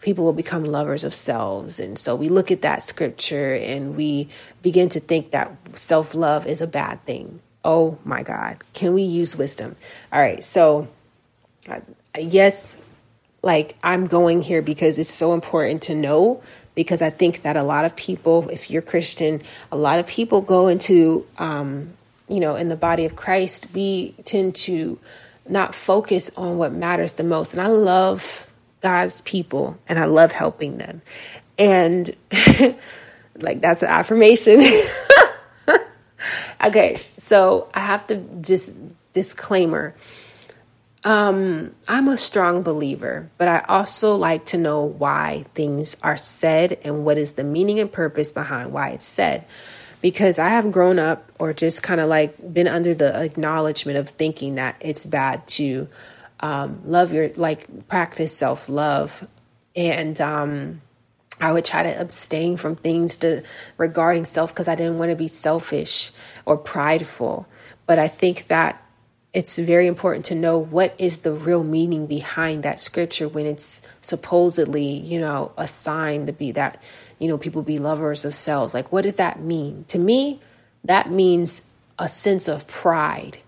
[0.00, 1.80] people will become lovers of selves.
[1.80, 4.28] And so we look at that scripture and we
[4.62, 7.40] begin to think that self love is a bad thing.
[7.64, 8.58] Oh my God.
[8.74, 9.74] Can we use wisdom?
[10.12, 10.44] All right.
[10.44, 10.88] So,
[11.68, 11.80] uh,
[12.18, 12.76] yes,
[13.42, 16.42] like I'm going here because it's so important to know
[16.76, 20.42] because I think that a lot of people, if you're Christian, a lot of people
[20.42, 21.94] go into, um,
[22.28, 24.98] you know, in the body of Christ, we tend to
[25.50, 27.52] not focus on what matters the most.
[27.52, 28.46] And I love
[28.80, 31.02] God's people and I love helping them.
[31.58, 32.14] And
[33.38, 34.64] like that's an affirmation.
[36.64, 38.74] okay, so I have to just
[39.12, 39.94] disclaimer.
[41.04, 46.78] Um, I'm a strong believer, but I also like to know why things are said
[46.82, 49.44] and what is the meaning and purpose behind why it's said.
[50.06, 54.10] Because I have grown up or just kind of like been under the acknowledgement of
[54.10, 55.88] thinking that it's bad to
[56.38, 59.26] um, love your, like practice self love.
[59.74, 60.80] And um,
[61.40, 63.42] I would try to abstain from things to
[63.78, 66.12] regarding self because I didn't want to be selfish
[66.44, 67.48] or prideful.
[67.86, 68.80] But I think that
[69.32, 73.82] it's very important to know what is the real meaning behind that scripture when it's
[74.02, 76.80] supposedly, you know, a sign to be that,
[77.18, 78.74] you know, people be lovers of selves.
[78.74, 79.84] Like, what does that mean?
[79.88, 80.40] To me,
[80.84, 81.62] that means
[81.98, 83.38] a sense of pride,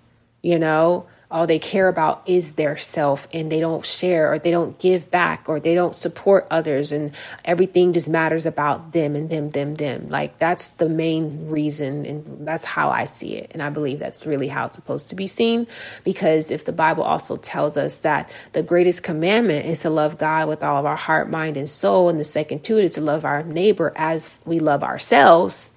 [0.43, 4.51] you know, all they care about is their self and they don't share or they
[4.51, 7.13] don't give back or they don't support others and
[7.45, 10.09] everything just matters about them and them them them.
[10.09, 13.51] Like that's the main reason and that's how i see it.
[13.53, 15.67] And i believe that's really how it's supposed to be seen
[16.05, 20.49] because if the bible also tells us that the greatest commandment is to love god
[20.49, 23.01] with all of our heart mind and soul and the second to it is to
[23.01, 25.71] love our neighbor as we love ourselves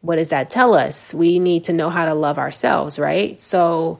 [0.00, 1.12] what does that tell us?
[1.12, 3.40] We need to know how to love ourselves, right?
[3.40, 3.98] So,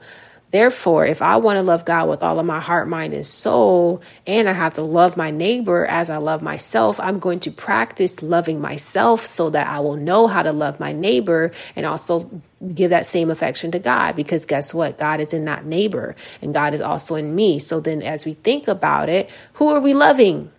[0.51, 4.01] therefore, if I want to love God with all of my heart, mind, and soul,
[4.25, 8.23] and I have to love my neighbor as I love myself, I'm going to practice
[8.23, 12.29] loving myself so that I will know how to love my neighbor and also
[12.73, 14.97] give that same affection to God because guess what?
[14.97, 17.59] God is in that neighbor and God is also in me.
[17.59, 20.51] So then, as we think about it, who are we loving?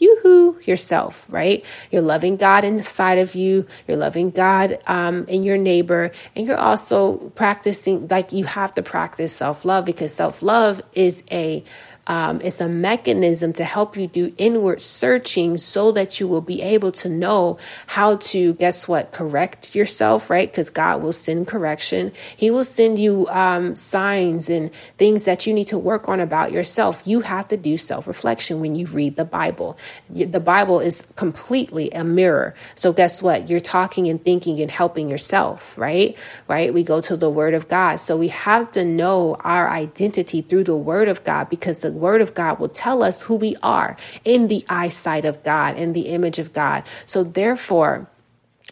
[0.00, 1.64] Yoo-hoo yourself right?
[1.90, 3.66] You're loving god inside of you.
[3.86, 6.10] You're loving god um, in your neighbor.
[6.34, 11.64] And you're also practicing like you have to practice self-love because self-love is a
[12.06, 16.62] um, it's a mechanism to help you do inward searching so that you will be
[16.62, 20.50] able to know how to, guess what, correct yourself, right?
[20.50, 22.12] Because God will send correction.
[22.36, 26.52] He will send you um, signs and things that you need to work on about
[26.52, 27.02] yourself.
[27.04, 29.78] You have to do self reflection when you read the Bible.
[30.08, 32.54] The Bible is completely a mirror.
[32.74, 33.48] So, guess what?
[33.50, 36.16] You're talking and thinking and helping yourself, right?
[36.48, 36.72] Right?
[36.72, 37.96] We go to the Word of God.
[37.96, 42.20] So, we have to know our identity through the Word of God because the word
[42.20, 46.08] of God will tell us who we are in the eyesight of God, in the
[46.08, 46.84] image of God.
[47.06, 48.08] So therefore,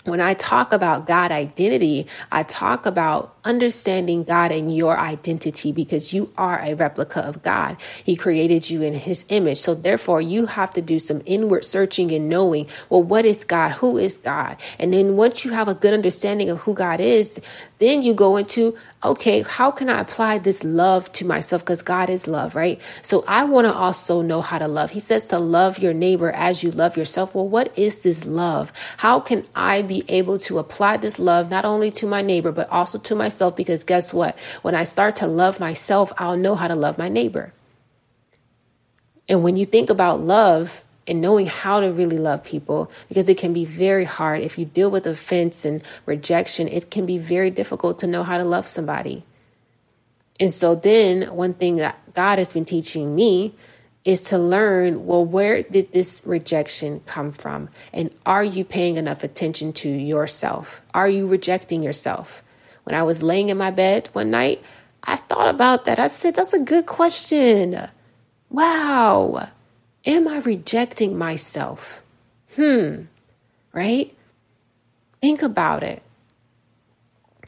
[0.04, 6.12] when I talk about God identity, I talk about understanding God and your identity because
[6.14, 7.76] you are a replica of God.
[8.04, 9.59] He created you in his image.
[9.59, 13.72] So therefore, you have to do some inward searching and knowing, well, what is God?
[13.72, 14.57] Who is God?
[14.78, 17.38] And then once you have a good understanding of who God is,
[17.79, 21.62] then you go into, okay, how can I apply this love to myself?
[21.62, 22.81] Because God is love, right?
[23.03, 24.91] So I want to also know how to love.
[24.91, 27.35] He says to love your neighbor as you love yourself.
[27.35, 28.73] Well, what is this love?
[28.97, 32.69] How can I be able to apply this love not only to my neighbor, but
[32.71, 33.55] also to myself?
[33.55, 34.37] Because guess what?
[34.62, 37.53] When I start to love myself, I'll know how to love my neighbor.
[39.29, 43.38] And when you think about love, and knowing how to really love people because it
[43.38, 44.42] can be very hard.
[44.42, 48.37] If you deal with offense and rejection, it can be very difficult to know how
[48.37, 49.25] to love somebody.
[50.38, 53.55] And so, then one thing that God has been teaching me
[54.05, 57.68] is to learn well, where did this rejection come from?
[57.92, 60.81] And are you paying enough attention to yourself?
[60.94, 62.42] Are you rejecting yourself?
[62.85, 64.62] When I was laying in my bed one night,
[65.03, 65.99] I thought about that.
[65.99, 67.88] I said, that's a good question.
[68.51, 69.49] Wow.
[70.09, 72.03] Am I rejecting myself?
[72.57, 73.03] Hmm,
[73.75, 74.16] right?
[75.21, 76.03] Think about it.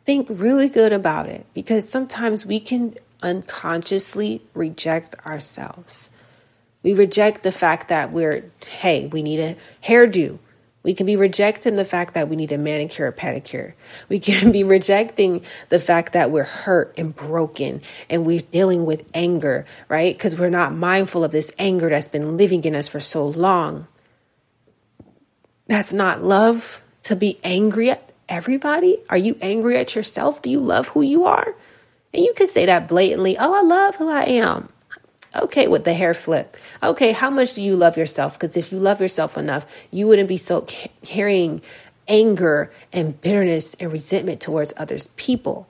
[0.01, 6.11] Think really good about it because sometimes we can unconsciously reject ourselves.
[6.83, 10.39] We reject the fact that we're, hey, we need a hairdo.
[10.83, 13.75] We can be rejecting the fact that we need a manicure or pedicure.
[14.09, 19.05] We can be rejecting the fact that we're hurt and broken and we're dealing with
[19.13, 20.17] anger, right?
[20.17, 23.89] Because we're not mindful of this anger that's been living in us for so long.
[25.67, 28.99] That's not love to be angry at everybody.
[29.11, 30.41] Are you angry at yourself?
[30.41, 31.55] Do you love who you are?
[32.15, 33.37] And you can say that blatantly.
[33.39, 34.71] Oh, I love who I am.
[35.37, 36.57] Okay, with the hair flip.
[36.83, 38.35] Okay, how much do you love yourself?
[38.39, 40.67] Because if you love yourself enough, you wouldn't be so
[41.05, 41.63] carrying
[42.09, 45.69] anger and bitterness and resentment towards others people.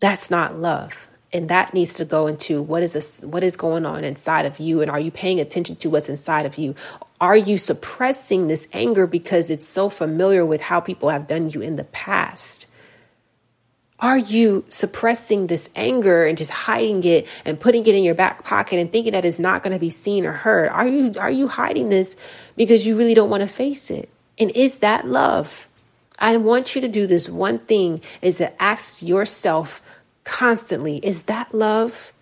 [0.00, 1.08] That's not love.
[1.32, 4.60] and that needs to go into what is this what is going on inside of
[4.60, 6.74] you and are you paying attention to what's inside of you
[7.20, 11.60] are you suppressing this anger because it's so familiar with how people have done you
[11.60, 12.66] in the past
[14.04, 18.44] are you suppressing this anger and just hiding it and putting it in your back
[18.44, 21.30] pocket and thinking that it's not going to be seen or heard are you are
[21.30, 22.14] you hiding this
[22.54, 25.66] because you really don't want to face it and is that love
[26.18, 29.80] I want you to do this one thing is to ask yourself
[30.22, 32.12] constantly is that love?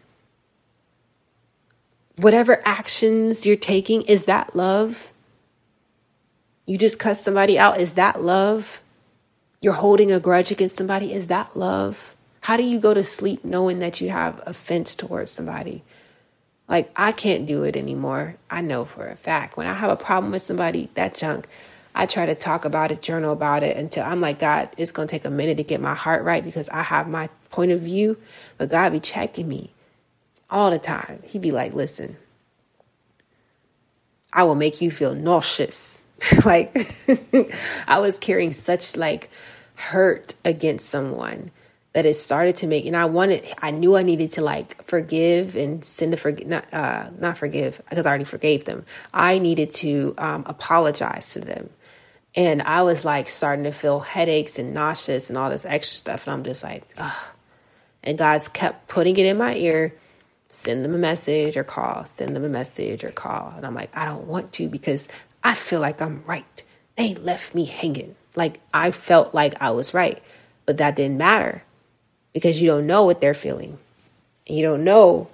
[2.16, 5.12] Whatever actions you're taking, is that love?
[6.64, 8.82] You just cuss somebody out, is that love?
[9.62, 12.16] You're holding a grudge against somebody, is that love?
[12.40, 15.84] How do you go to sleep knowing that you have offense towards somebody?
[16.68, 18.36] Like, I can't do it anymore.
[18.50, 19.56] I know for a fact.
[19.56, 21.46] When I have a problem with somebody, that junk,
[21.94, 25.06] I try to talk about it, journal about it until I'm like, God, it's going
[25.06, 27.82] to take a minute to get my heart right because I have my point of
[27.82, 28.16] view,
[28.58, 29.70] but God be checking me
[30.50, 31.22] all the time.
[31.24, 32.16] He'd be like, listen,
[34.32, 36.02] I will make you feel nauseous.
[36.44, 36.74] like
[37.86, 39.30] I was carrying such like
[39.90, 41.50] hurt against someone
[41.92, 45.56] that it started to make and I wanted I knew I needed to like forgive
[45.56, 48.84] and send a forgive not uh not forgive because I already forgave them.
[49.12, 51.68] I needed to um apologize to them
[52.34, 56.26] and I was like starting to feel headaches and nauseous and all this extra stuff.
[56.26, 57.24] And I'm just like, ugh.
[58.02, 59.94] And God's kept putting it in my ear
[60.52, 63.54] send them a message or call, send them a message or call.
[63.56, 65.08] And I'm like, I don't want to because
[65.42, 66.62] I feel like I'm right.
[66.96, 68.14] They left me hanging.
[68.34, 70.22] Like I felt like I was right,
[70.66, 71.62] but that didn't matter
[72.32, 73.78] because you don't know what they're feeling.
[74.46, 75.28] You don't know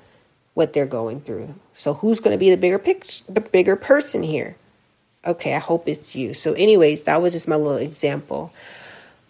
[0.54, 1.54] what they're going through.
[1.74, 4.56] So who's going to be the bigger picture, the bigger person here?
[5.28, 6.34] okay, I hope it's you.
[6.34, 8.52] So, anyways, that was just my little example.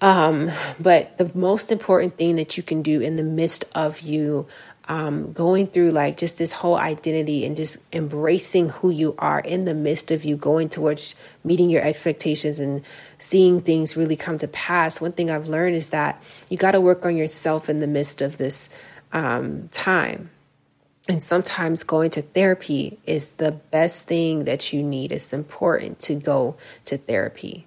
[0.00, 4.46] Um, but the most important thing that you can do in the midst of you
[4.86, 9.64] um, going through like just this whole identity and just embracing who you are in
[9.64, 11.14] the midst of you going towards
[11.44, 12.82] meeting your expectations and
[13.18, 15.00] seeing things really come to pass.
[15.00, 18.22] One thing I've learned is that you got to work on yourself in the midst
[18.22, 18.68] of this
[19.12, 20.30] um, time.
[21.08, 25.10] And sometimes going to therapy is the best thing that you need.
[25.10, 27.66] It's important to go to therapy.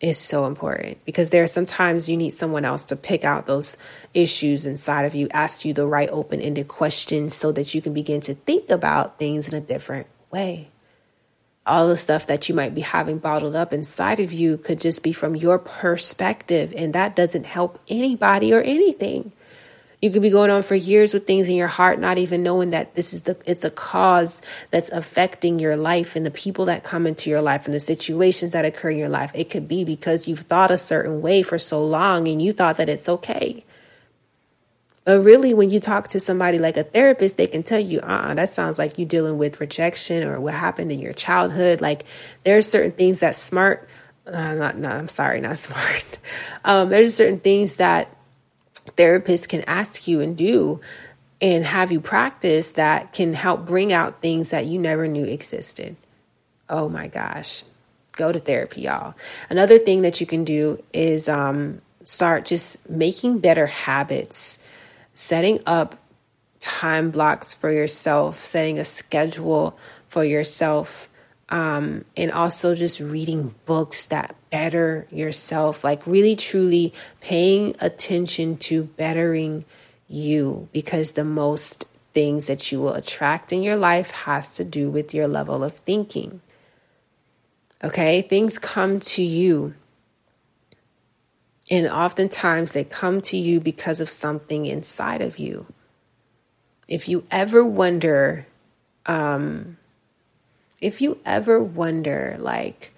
[0.00, 3.76] It's so important because there are sometimes you need someone else to pick out those
[4.14, 7.92] issues inside of you, ask you the right open ended questions so that you can
[7.92, 10.71] begin to think about things in a different way.
[11.64, 15.02] All the stuff that you might be having bottled up inside of you could just
[15.02, 19.32] be from your perspective, and that doesn't help anybody or anything.
[20.00, 22.70] You could be going on for years with things in your heart, not even knowing
[22.70, 24.42] that this is the it's a cause
[24.72, 28.52] that's affecting your life and the people that come into your life and the situations
[28.52, 29.30] that occur in your life.
[29.32, 32.78] It could be because you've thought a certain way for so long and you thought
[32.78, 33.64] that it's okay.
[35.04, 38.06] But really, when you talk to somebody like a therapist, they can tell you, uh
[38.06, 41.80] uh-uh, that sounds like you're dealing with rejection or what happened in your childhood.
[41.80, 42.04] Like,
[42.44, 43.88] there are certain things that smart,
[44.26, 46.18] uh, not, no, I'm sorry, not smart.
[46.64, 48.16] Um, there's certain things that
[48.96, 50.80] therapists can ask you and do
[51.42, 55.96] and have you practice that can help bring out things that you never knew existed.
[56.70, 57.64] Oh my gosh.
[58.12, 59.14] Go to therapy, y'all.
[59.50, 64.58] Another thing that you can do is um, start just making better habits,
[65.14, 65.98] setting up
[66.58, 69.76] time blocks for yourself, setting a schedule
[70.08, 71.08] for yourself,
[71.48, 78.84] um, and also just reading books that better yourself, like really truly paying attention to
[78.84, 79.64] bettering
[80.08, 81.84] you because the most
[82.14, 85.74] things that you will attract in your life has to do with your level of
[85.78, 86.40] thinking.
[87.82, 89.74] Okay, things come to you.
[91.72, 95.64] And oftentimes they come to you because of something inside of you.
[96.86, 98.46] If you ever wonder,
[99.06, 99.78] um,
[100.82, 102.92] if you ever wonder, like,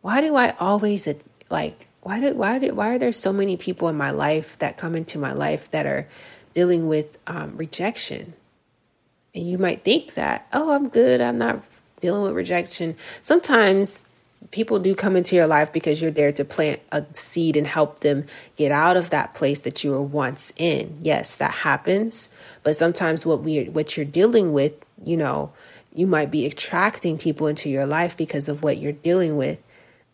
[0.00, 1.08] why do I always
[1.50, 4.78] like why do why do why are there so many people in my life that
[4.78, 6.08] come into my life that are
[6.54, 8.34] dealing with um, rejection?
[9.34, 11.20] And you might think that, oh, I'm good.
[11.20, 11.64] I'm not
[12.00, 12.94] dealing with rejection.
[13.22, 14.08] Sometimes
[14.50, 18.00] people do come into your life because you're there to plant a seed and help
[18.00, 18.26] them
[18.56, 20.98] get out of that place that you were once in.
[21.00, 22.30] Yes, that happens.
[22.62, 24.72] But sometimes what we what you're dealing with,
[25.04, 25.52] you know,
[25.94, 29.58] you might be attracting people into your life because of what you're dealing with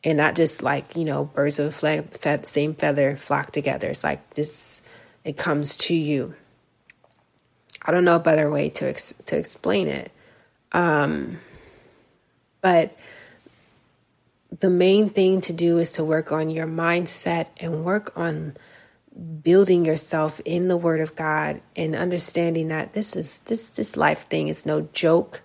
[0.07, 4.35] and not just like you know birds of the same feather flock together it's like
[4.35, 4.81] this
[5.25, 6.35] it comes to you
[7.83, 10.13] i don't know a better way to ex- to explain it
[10.73, 11.39] um
[12.61, 12.97] but
[14.61, 18.57] the main thing to do is to work on your mindset and work on
[19.43, 24.27] building yourself in the word of God and understanding that this is this this life
[24.27, 25.43] thing is no joke.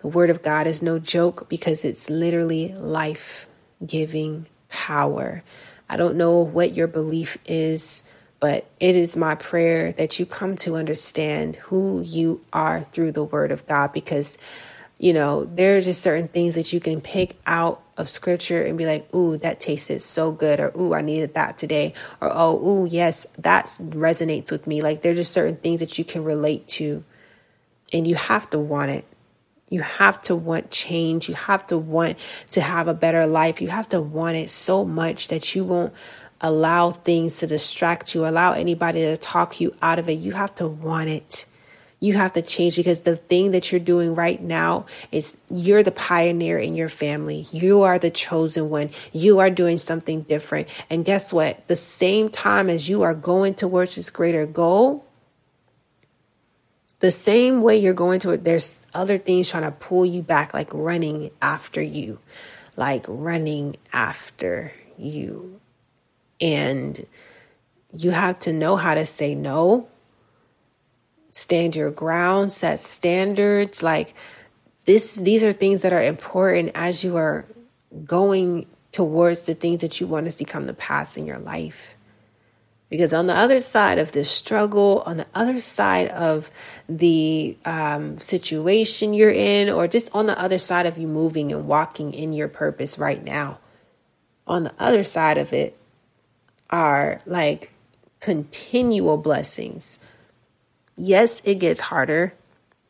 [0.00, 5.42] The word of God is no joke because it's literally life-giving power.
[5.88, 8.02] I don't know what your belief is,
[8.38, 13.24] but it is my prayer that you come to understand who you are through the
[13.24, 14.38] word of God because
[15.00, 18.76] you know, there are just certain things that you can pick out of scripture and
[18.76, 22.58] be like, ooh, that tasted so good, or ooh, I needed that today, or oh,
[22.62, 24.82] ooh, yes, that resonates with me.
[24.82, 27.02] Like, there's just certain things that you can relate to,
[27.94, 29.06] and you have to want it.
[29.70, 31.30] You have to want change.
[31.30, 32.18] You have to want
[32.50, 33.62] to have a better life.
[33.62, 35.94] You have to want it so much that you won't
[36.42, 40.18] allow things to distract you, allow anybody to talk you out of it.
[40.18, 41.46] You have to want it
[42.00, 45.92] you have to change because the thing that you're doing right now is you're the
[45.92, 47.46] pioneer in your family.
[47.52, 48.90] You are the chosen one.
[49.12, 50.68] You are doing something different.
[50.88, 51.66] And guess what?
[51.68, 55.04] The same time as you are going towards this greater goal,
[57.00, 60.54] the same way you're going to it, there's other things trying to pull you back,
[60.54, 62.18] like running after you,
[62.76, 65.60] like running after you.
[66.40, 67.06] And
[67.92, 69.88] you have to know how to say no
[71.32, 73.82] stand your ground, set standards.
[73.82, 74.14] Like
[74.84, 77.46] this, these are things that are important as you are
[78.04, 81.94] going towards the things that you want to see come to pass in your life.
[82.88, 86.50] Because on the other side of this struggle, on the other side of
[86.88, 91.68] the um, situation you're in, or just on the other side of you moving and
[91.68, 93.60] walking in your purpose right now,
[94.44, 95.78] on the other side of it
[96.68, 97.70] are like
[98.18, 99.99] continual blessings
[101.00, 102.34] yes, it gets harder,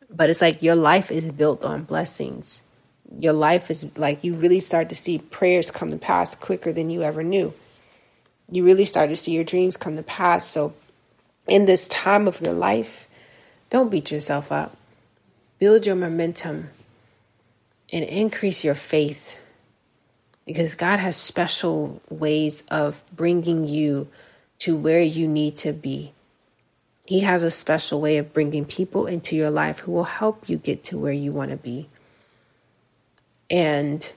[0.09, 2.61] but it's like your life is built on blessings.
[3.19, 6.89] Your life is like you really start to see prayers come to pass quicker than
[6.89, 7.53] you ever knew.
[8.49, 10.47] You really start to see your dreams come to pass.
[10.47, 10.73] So,
[11.47, 13.07] in this time of your life,
[13.69, 14.75] don't beat yourself up.
[15.59, 16.69] Build your momentum
[17.91, 19.39] and increase your faith
[20.45, 24.07] because God has special ways of bringing you
[24.59, 26.13] to where you need to be.
[27.11, 30.55] He has a special way of bringing people into your life who will help you
[30.55, 31.89] get to where you want to be.
[33.49, 34.09] And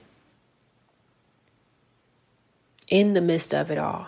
[2.87, 4.07] in the midst of it all,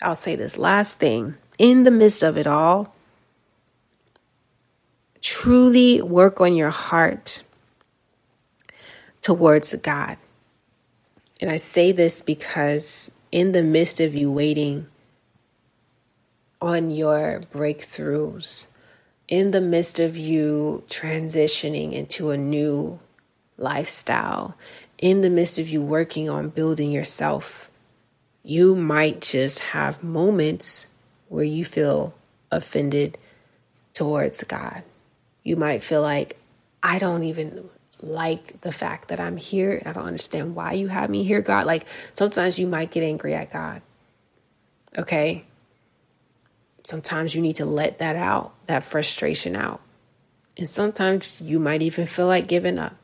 [0.00, 2.94] I'll say this last thing in the midst of it all,
[5.20, 7.42] truly work on your heart
[9.22, 10.18] towards God.
[11.40, 14.86] And I say this because in the midst of you waiting,
[16.60, 18.66] on your breakthroughs
[19.28, 22.98] in the midst of you transitioning into a new
[23.58, 24.56] lifestyle,
[24.98, 27.70] in the midst of you working on building yourself,
[28.42, 30.88] you might just have moments
[31.28, 32.14] where you feel
[32.50, 33.18] offended
[33.94, 34.82] towards God.
[35.42, 36.36] You might feel like,
[36.82, 37.68] I don't even
[38.00, 39.82] like the fact that I'm here.
[39.84, 41.66] I don't understand why you have me here, God.
[41.66, 41.84] Like
[42.14, 43.82] sometimes you might get angry at God.
[44.96, 45.44] Okay?
[46.86, 49.80] Sometimes you need to let that out, that frustration out.
[50.56, 52.94] And sometimes you might even feel like giving up.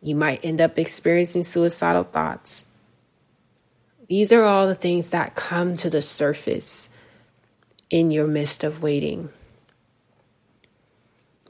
[0.00, 2.64] You might end up experiencing suicidal thoughts.
[4.08, 6.88] These are all the things that come to the surface
[7.90, 9.28] in your midst of waiting.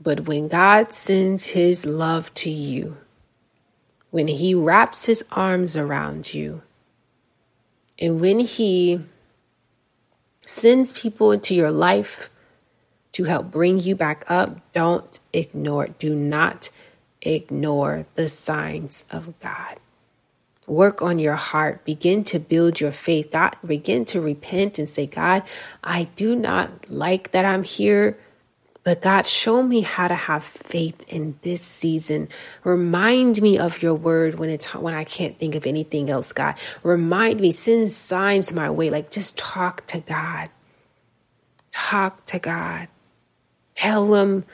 [0.03, 2.97] But when God sends His love to you,
[4.11, 6.62] when He wraps His arms around you,
[8.01, 9.05] and when He
[10.49, 12.30] sends people into your life
[13.12, 16.68] to help bring you back up, don't ignore, do not
[17.22, 19.78] ignore the signs of God.
[20.66, 21.84] Work on your heart.
[21.84, 23.30] Begin to build your faith.
[23.32, 25.42] God, begin to repent and say, God,
[25.82, 28.18] I do not like that I'm here.
[28.85, 32.28] But God, show me how to have faith in this season.
[32.64, 36.55] Remind me of your word when it's when I can't think of anything else, God.
[36.82, 38.91] Remind me, send signs my way.
[38.91, 40.51] Like just talk to God.
[41.72, 42.89] Talk to God.
[43.74, 44.45] Tell him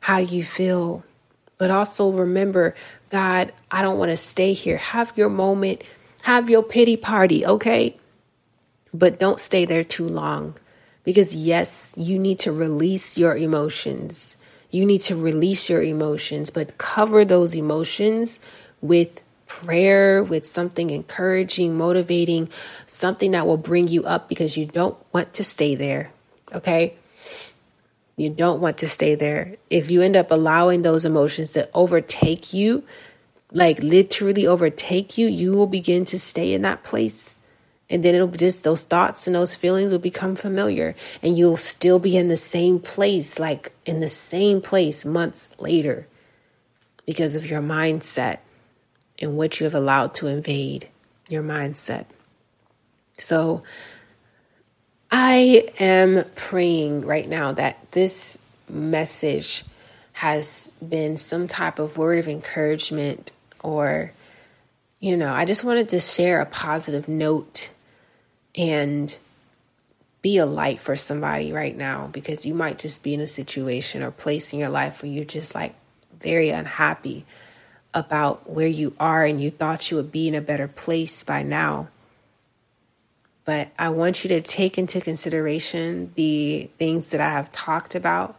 [0.00, 1.02] how you feel.
[1.56, 2.74] But also remember,
[3.08, 4.76] God, I don't want to stay here.
[4.76, 5.82] Have your moment.
[6.22, 7.96] Have your pity party, okay?
[8.92, 10.56] But don't stay there too long.
[11.08, 14.36] Because, yes, you need to release your emotions.
[14.70, 18.40] You need to release your emotions, but cover those emotions
[18.82, 22.50] with prayer, with something encouraging, motivating,
[22.86, 26.10] something that will bring you up because you don't want to stay there.
[26.52, 26.94] Okay?
[28.18, 29.56] You don't want to stay there.
[29.70, 32.84] If you end up allowing those emotions to overtake you,
[33.50, 37.37] like literally overtake you, you will begin to stay in that place
[37.90, 40.94] And then it'll just, those thoughts and those feelings will become familiar.
[41.22, 46.06] And you'll still be in the same place, like in the same place months later
[47.06, 48.38] because of your mindset
[49.18, 50.88] and what you have allowed to invade
[51.30, 52.04] your mindset.
[53.16, 53.62] So
[55.10, 58.36] I am praying right now that this
[58.68, 59.64] message
[60.12, 63.30] has been some type of word of encouragement
[63.62, 64.12] or
[65.00, 67.70] you know, I just wanted to share a positive note
[68.58, 69.16] and
[70.20, 74.02] be a light for somebody right now because you might just be in a situation
[74.02, 75.74] or place in your life where you're just like
[76.20, 77.24] very unhappy
[77.94, 81.42] about where you are and you thought you would be in a better place by
[81.42, 81.88] now.
[83.44, 88.36] But I want you to take into consideration the things that I have talked about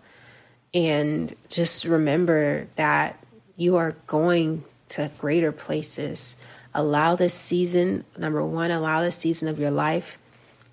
[0.74, 3.24] and just remember that
[3.56, 6.36] you are going to greater places.
[6.74, 10.18] Allow this season, number one, allow this season of your life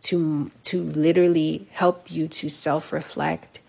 [0.03, 3.61] to to literally help you to self-reflect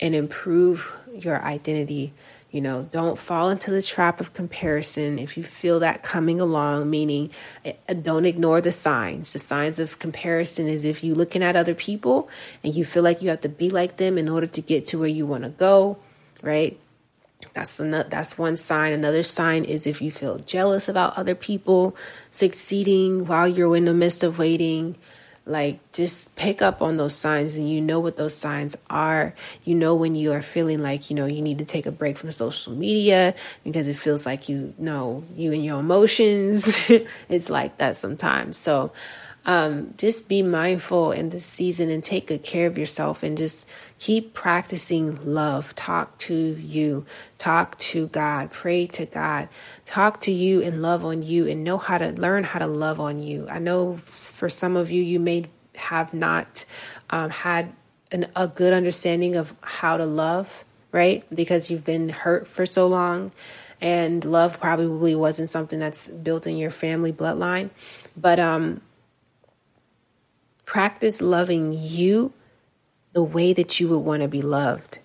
[0.00, 2.12] and improve your identity
[2.54, 5.18] you know, don't fall into the trap of comparison.
[5.18, 7.30] If you feel that coming along, meaning
[7.64, 9.32] eh, don't ignore the signs.
[9.32, 12.28] The signs of comparison is if you're looking at other people
[12.62, 15.00] and you feel like you have to be like them in order to get to
[15.00, 15.98] where you want to go,
[16.42, 16.78] right?
[17.52, 18.92] That's another, that's one sign.
[18.92, 21.96] Another sign is if you feel jealous about other people
[22.30, 24.96] succeeding while you're in the midst of waiting
[25.46, 29.34] like just pick up on those signs and you know what those signs are.
[29.64, 32.16] You know when you are feeling like you know you need to take a break
[32.16, 36.78] from social media because it feels like you know you and your emotions.
[37.28, 38.56] It's like that sometimes.
[38.56, 38.92] So
[39.46, 43.66] um, just be mindful in this season and take good care of yourself and just
[44.04, 45.74] keep practicing love.
[45.74, 47.06] Talk to you,
[47.38, 49.48] talk to God, pray to God,
[49.86, 53.00] talk to you and love on you and know how to learn how to love
[53.00, 53.48] on you.
[53.48, 55.46] I know for some of you, you may
[55.76, 56.66] have not
[57.08, 57.72] um, had
[58.12, 61.24] an, a good understanding of how to love, right?
[61.34, 63.32] Because you've been hurt for so long
[63.80, 67.70] and love probably wasn't something that's built in your family bloodline.
[68.18, 68.82] But um,
[70.66, 72.32] Practice loving you
[73.14, 74.98] the way that you would want to be loved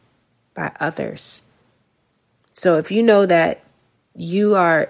[0.53, 1.43] by others.
[2.53, 3.63] So if you know that
[4.15, 4.89] you are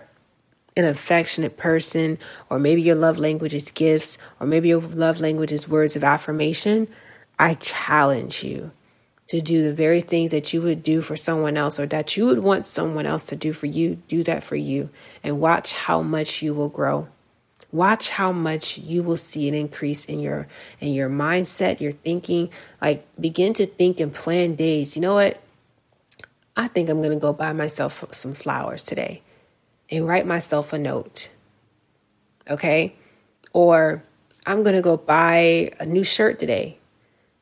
[0.75, 2.17] an affectionate person,
[2.49, 6.03] or maybe your love language is gifts, or maybe your love language is words of
[6.03, 6.87] affirmation,
[7.37, 8.71] I challenge you
[9.27, 12.25] to do the very things that you would do for someone else or that you
[12.25, 14.01] would want someone else to do for you.
[14.07, 14.89] Do that for you
[15.23, 17.07] and watch how much you will grow.
[17.71, 20.47] Watch how much you will see an increase in your
[20.79, 22.49] in your mindset, your thinking.
[22.81, 24.95] Like begin to think and plan days.
[24.95, 25.41] You know what?
[26.57, 29.21] I think I'm going to go buy myself some flowers today
[29.89, 31.29] and write myself a note.
[32.49, 32.95] Okay?
[33.53, 34.03] Or
[34.45, 36.77] I'm going to go buy a new shirt today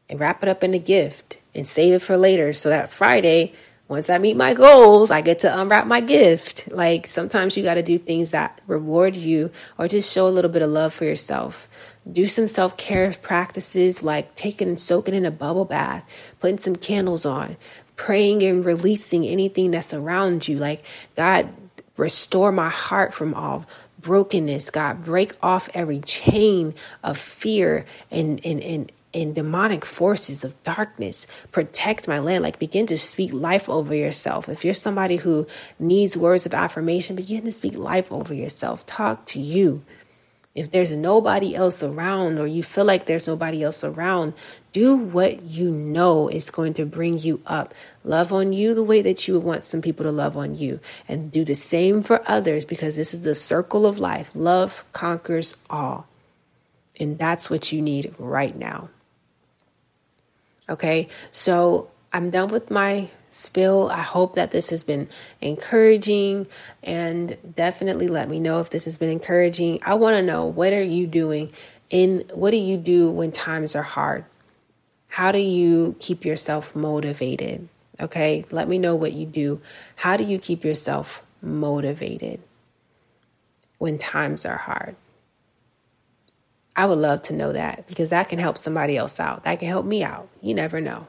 [0.09, 3.53] and wrap it up in a gift and save it for later so that Friday
[3.87, 6.69] once I meet my goals, I get to unwrap my gift.
[6.71, 10.51] Like sometimes you got to do things that reward you or just show a little
[10.51, 11.69] bit of love for yourself.
[12.09, 16.05] Do some self care practices like taking and soaking in a bubble bath,
[16.39, 17.57] putting some candles on,
[17.95, 20.57] praying and releasing anything that's around you.
[20.57, 20.83] Like,
[21.15, 21.49] God,
[21.97, 23.65] restore my heart from all
[23.99, 24.69] brokenness.
[24.69, 31.25] God, break off every chain of fear and, and, and, and demonic forces of darkness.
[31.51, 32.43] Protect my land.
[32.43, 34.47] Like begin to speak life over yourself.
[34.47, 35.47] If you're somebody who
[35.79, 38.85] needs words of affirmation, begin to speak life over yourself.
[38.85, 39.83] Talk to you.
[40.53, 44.33] If there's nobody else around or you feel like there's nobody else around,
[44.71, 47.73] do what you know is going to bring you up.
[48.03, 50.79] Love on you the way that you would want some people to love on you.
[51.07, 54.31] And do the same for others because this is the circle of life.
[54.35, 56.07] Love conquers all.
[56.99, 58.89] And that's what you need right now.
[60.69, 63.89] Okay, so I'm done with my spill.
[63.89, 65.07] I hope that this has been
[65.41, 66.47] encouraging
[66.83, 69.79] and definitely let me know if this has been encouraging.
[69.83, 71.51] I want to know what are you doing
[71.89, 74.25] in what do you do when times are hard?
[75.07, 77.69] How do you keep yourself motivated?
[77.99, 79.61] Okay, let me know what you do.
[79.95, 82.41] How do you keep yourself motivated
[83.77, 84.95] when times are hard?
[86.77, 89.45] I would love to know that because that can help somebody else out.
[89.45, 90.29] That can help me out.
[90.41, 91.07] You never know.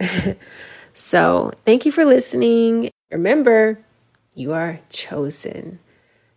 [0.94, 2.90] so, thank you for listening.
[3.12, 3.78] Remember,
[4.34, 5.78] you are chosen,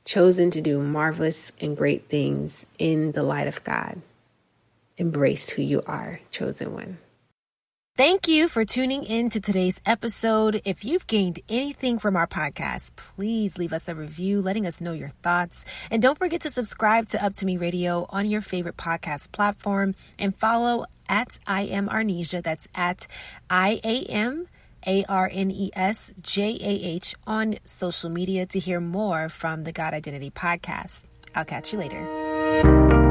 [0.04, 4.02] chosen to do marvelous and great things in the light of God.
[4.98, 6.98] Embrace who you are, chosen one.
[7.96, 10.64] Thank you for tuning in to today's episode.
[10.66, 14.94] If you've gained anything from our podcast, please leave us a review letting us know
[14.94, 15.64] your thoughts.
[15.92, 19.94] And don't forget to subscribe to Up to Me Radio on your favorite podcast platform
[20.18, 22.42] and follow at I am Arnesjah.
[22.42, 23.06] That's at
[23.48, 24.48] I A M
[24.88, 29.66] A R N E S J A H on social media to hear more from
[29.66, 31.06] the God Identity podcast.
[31.36, 33.03] I'll catch you later.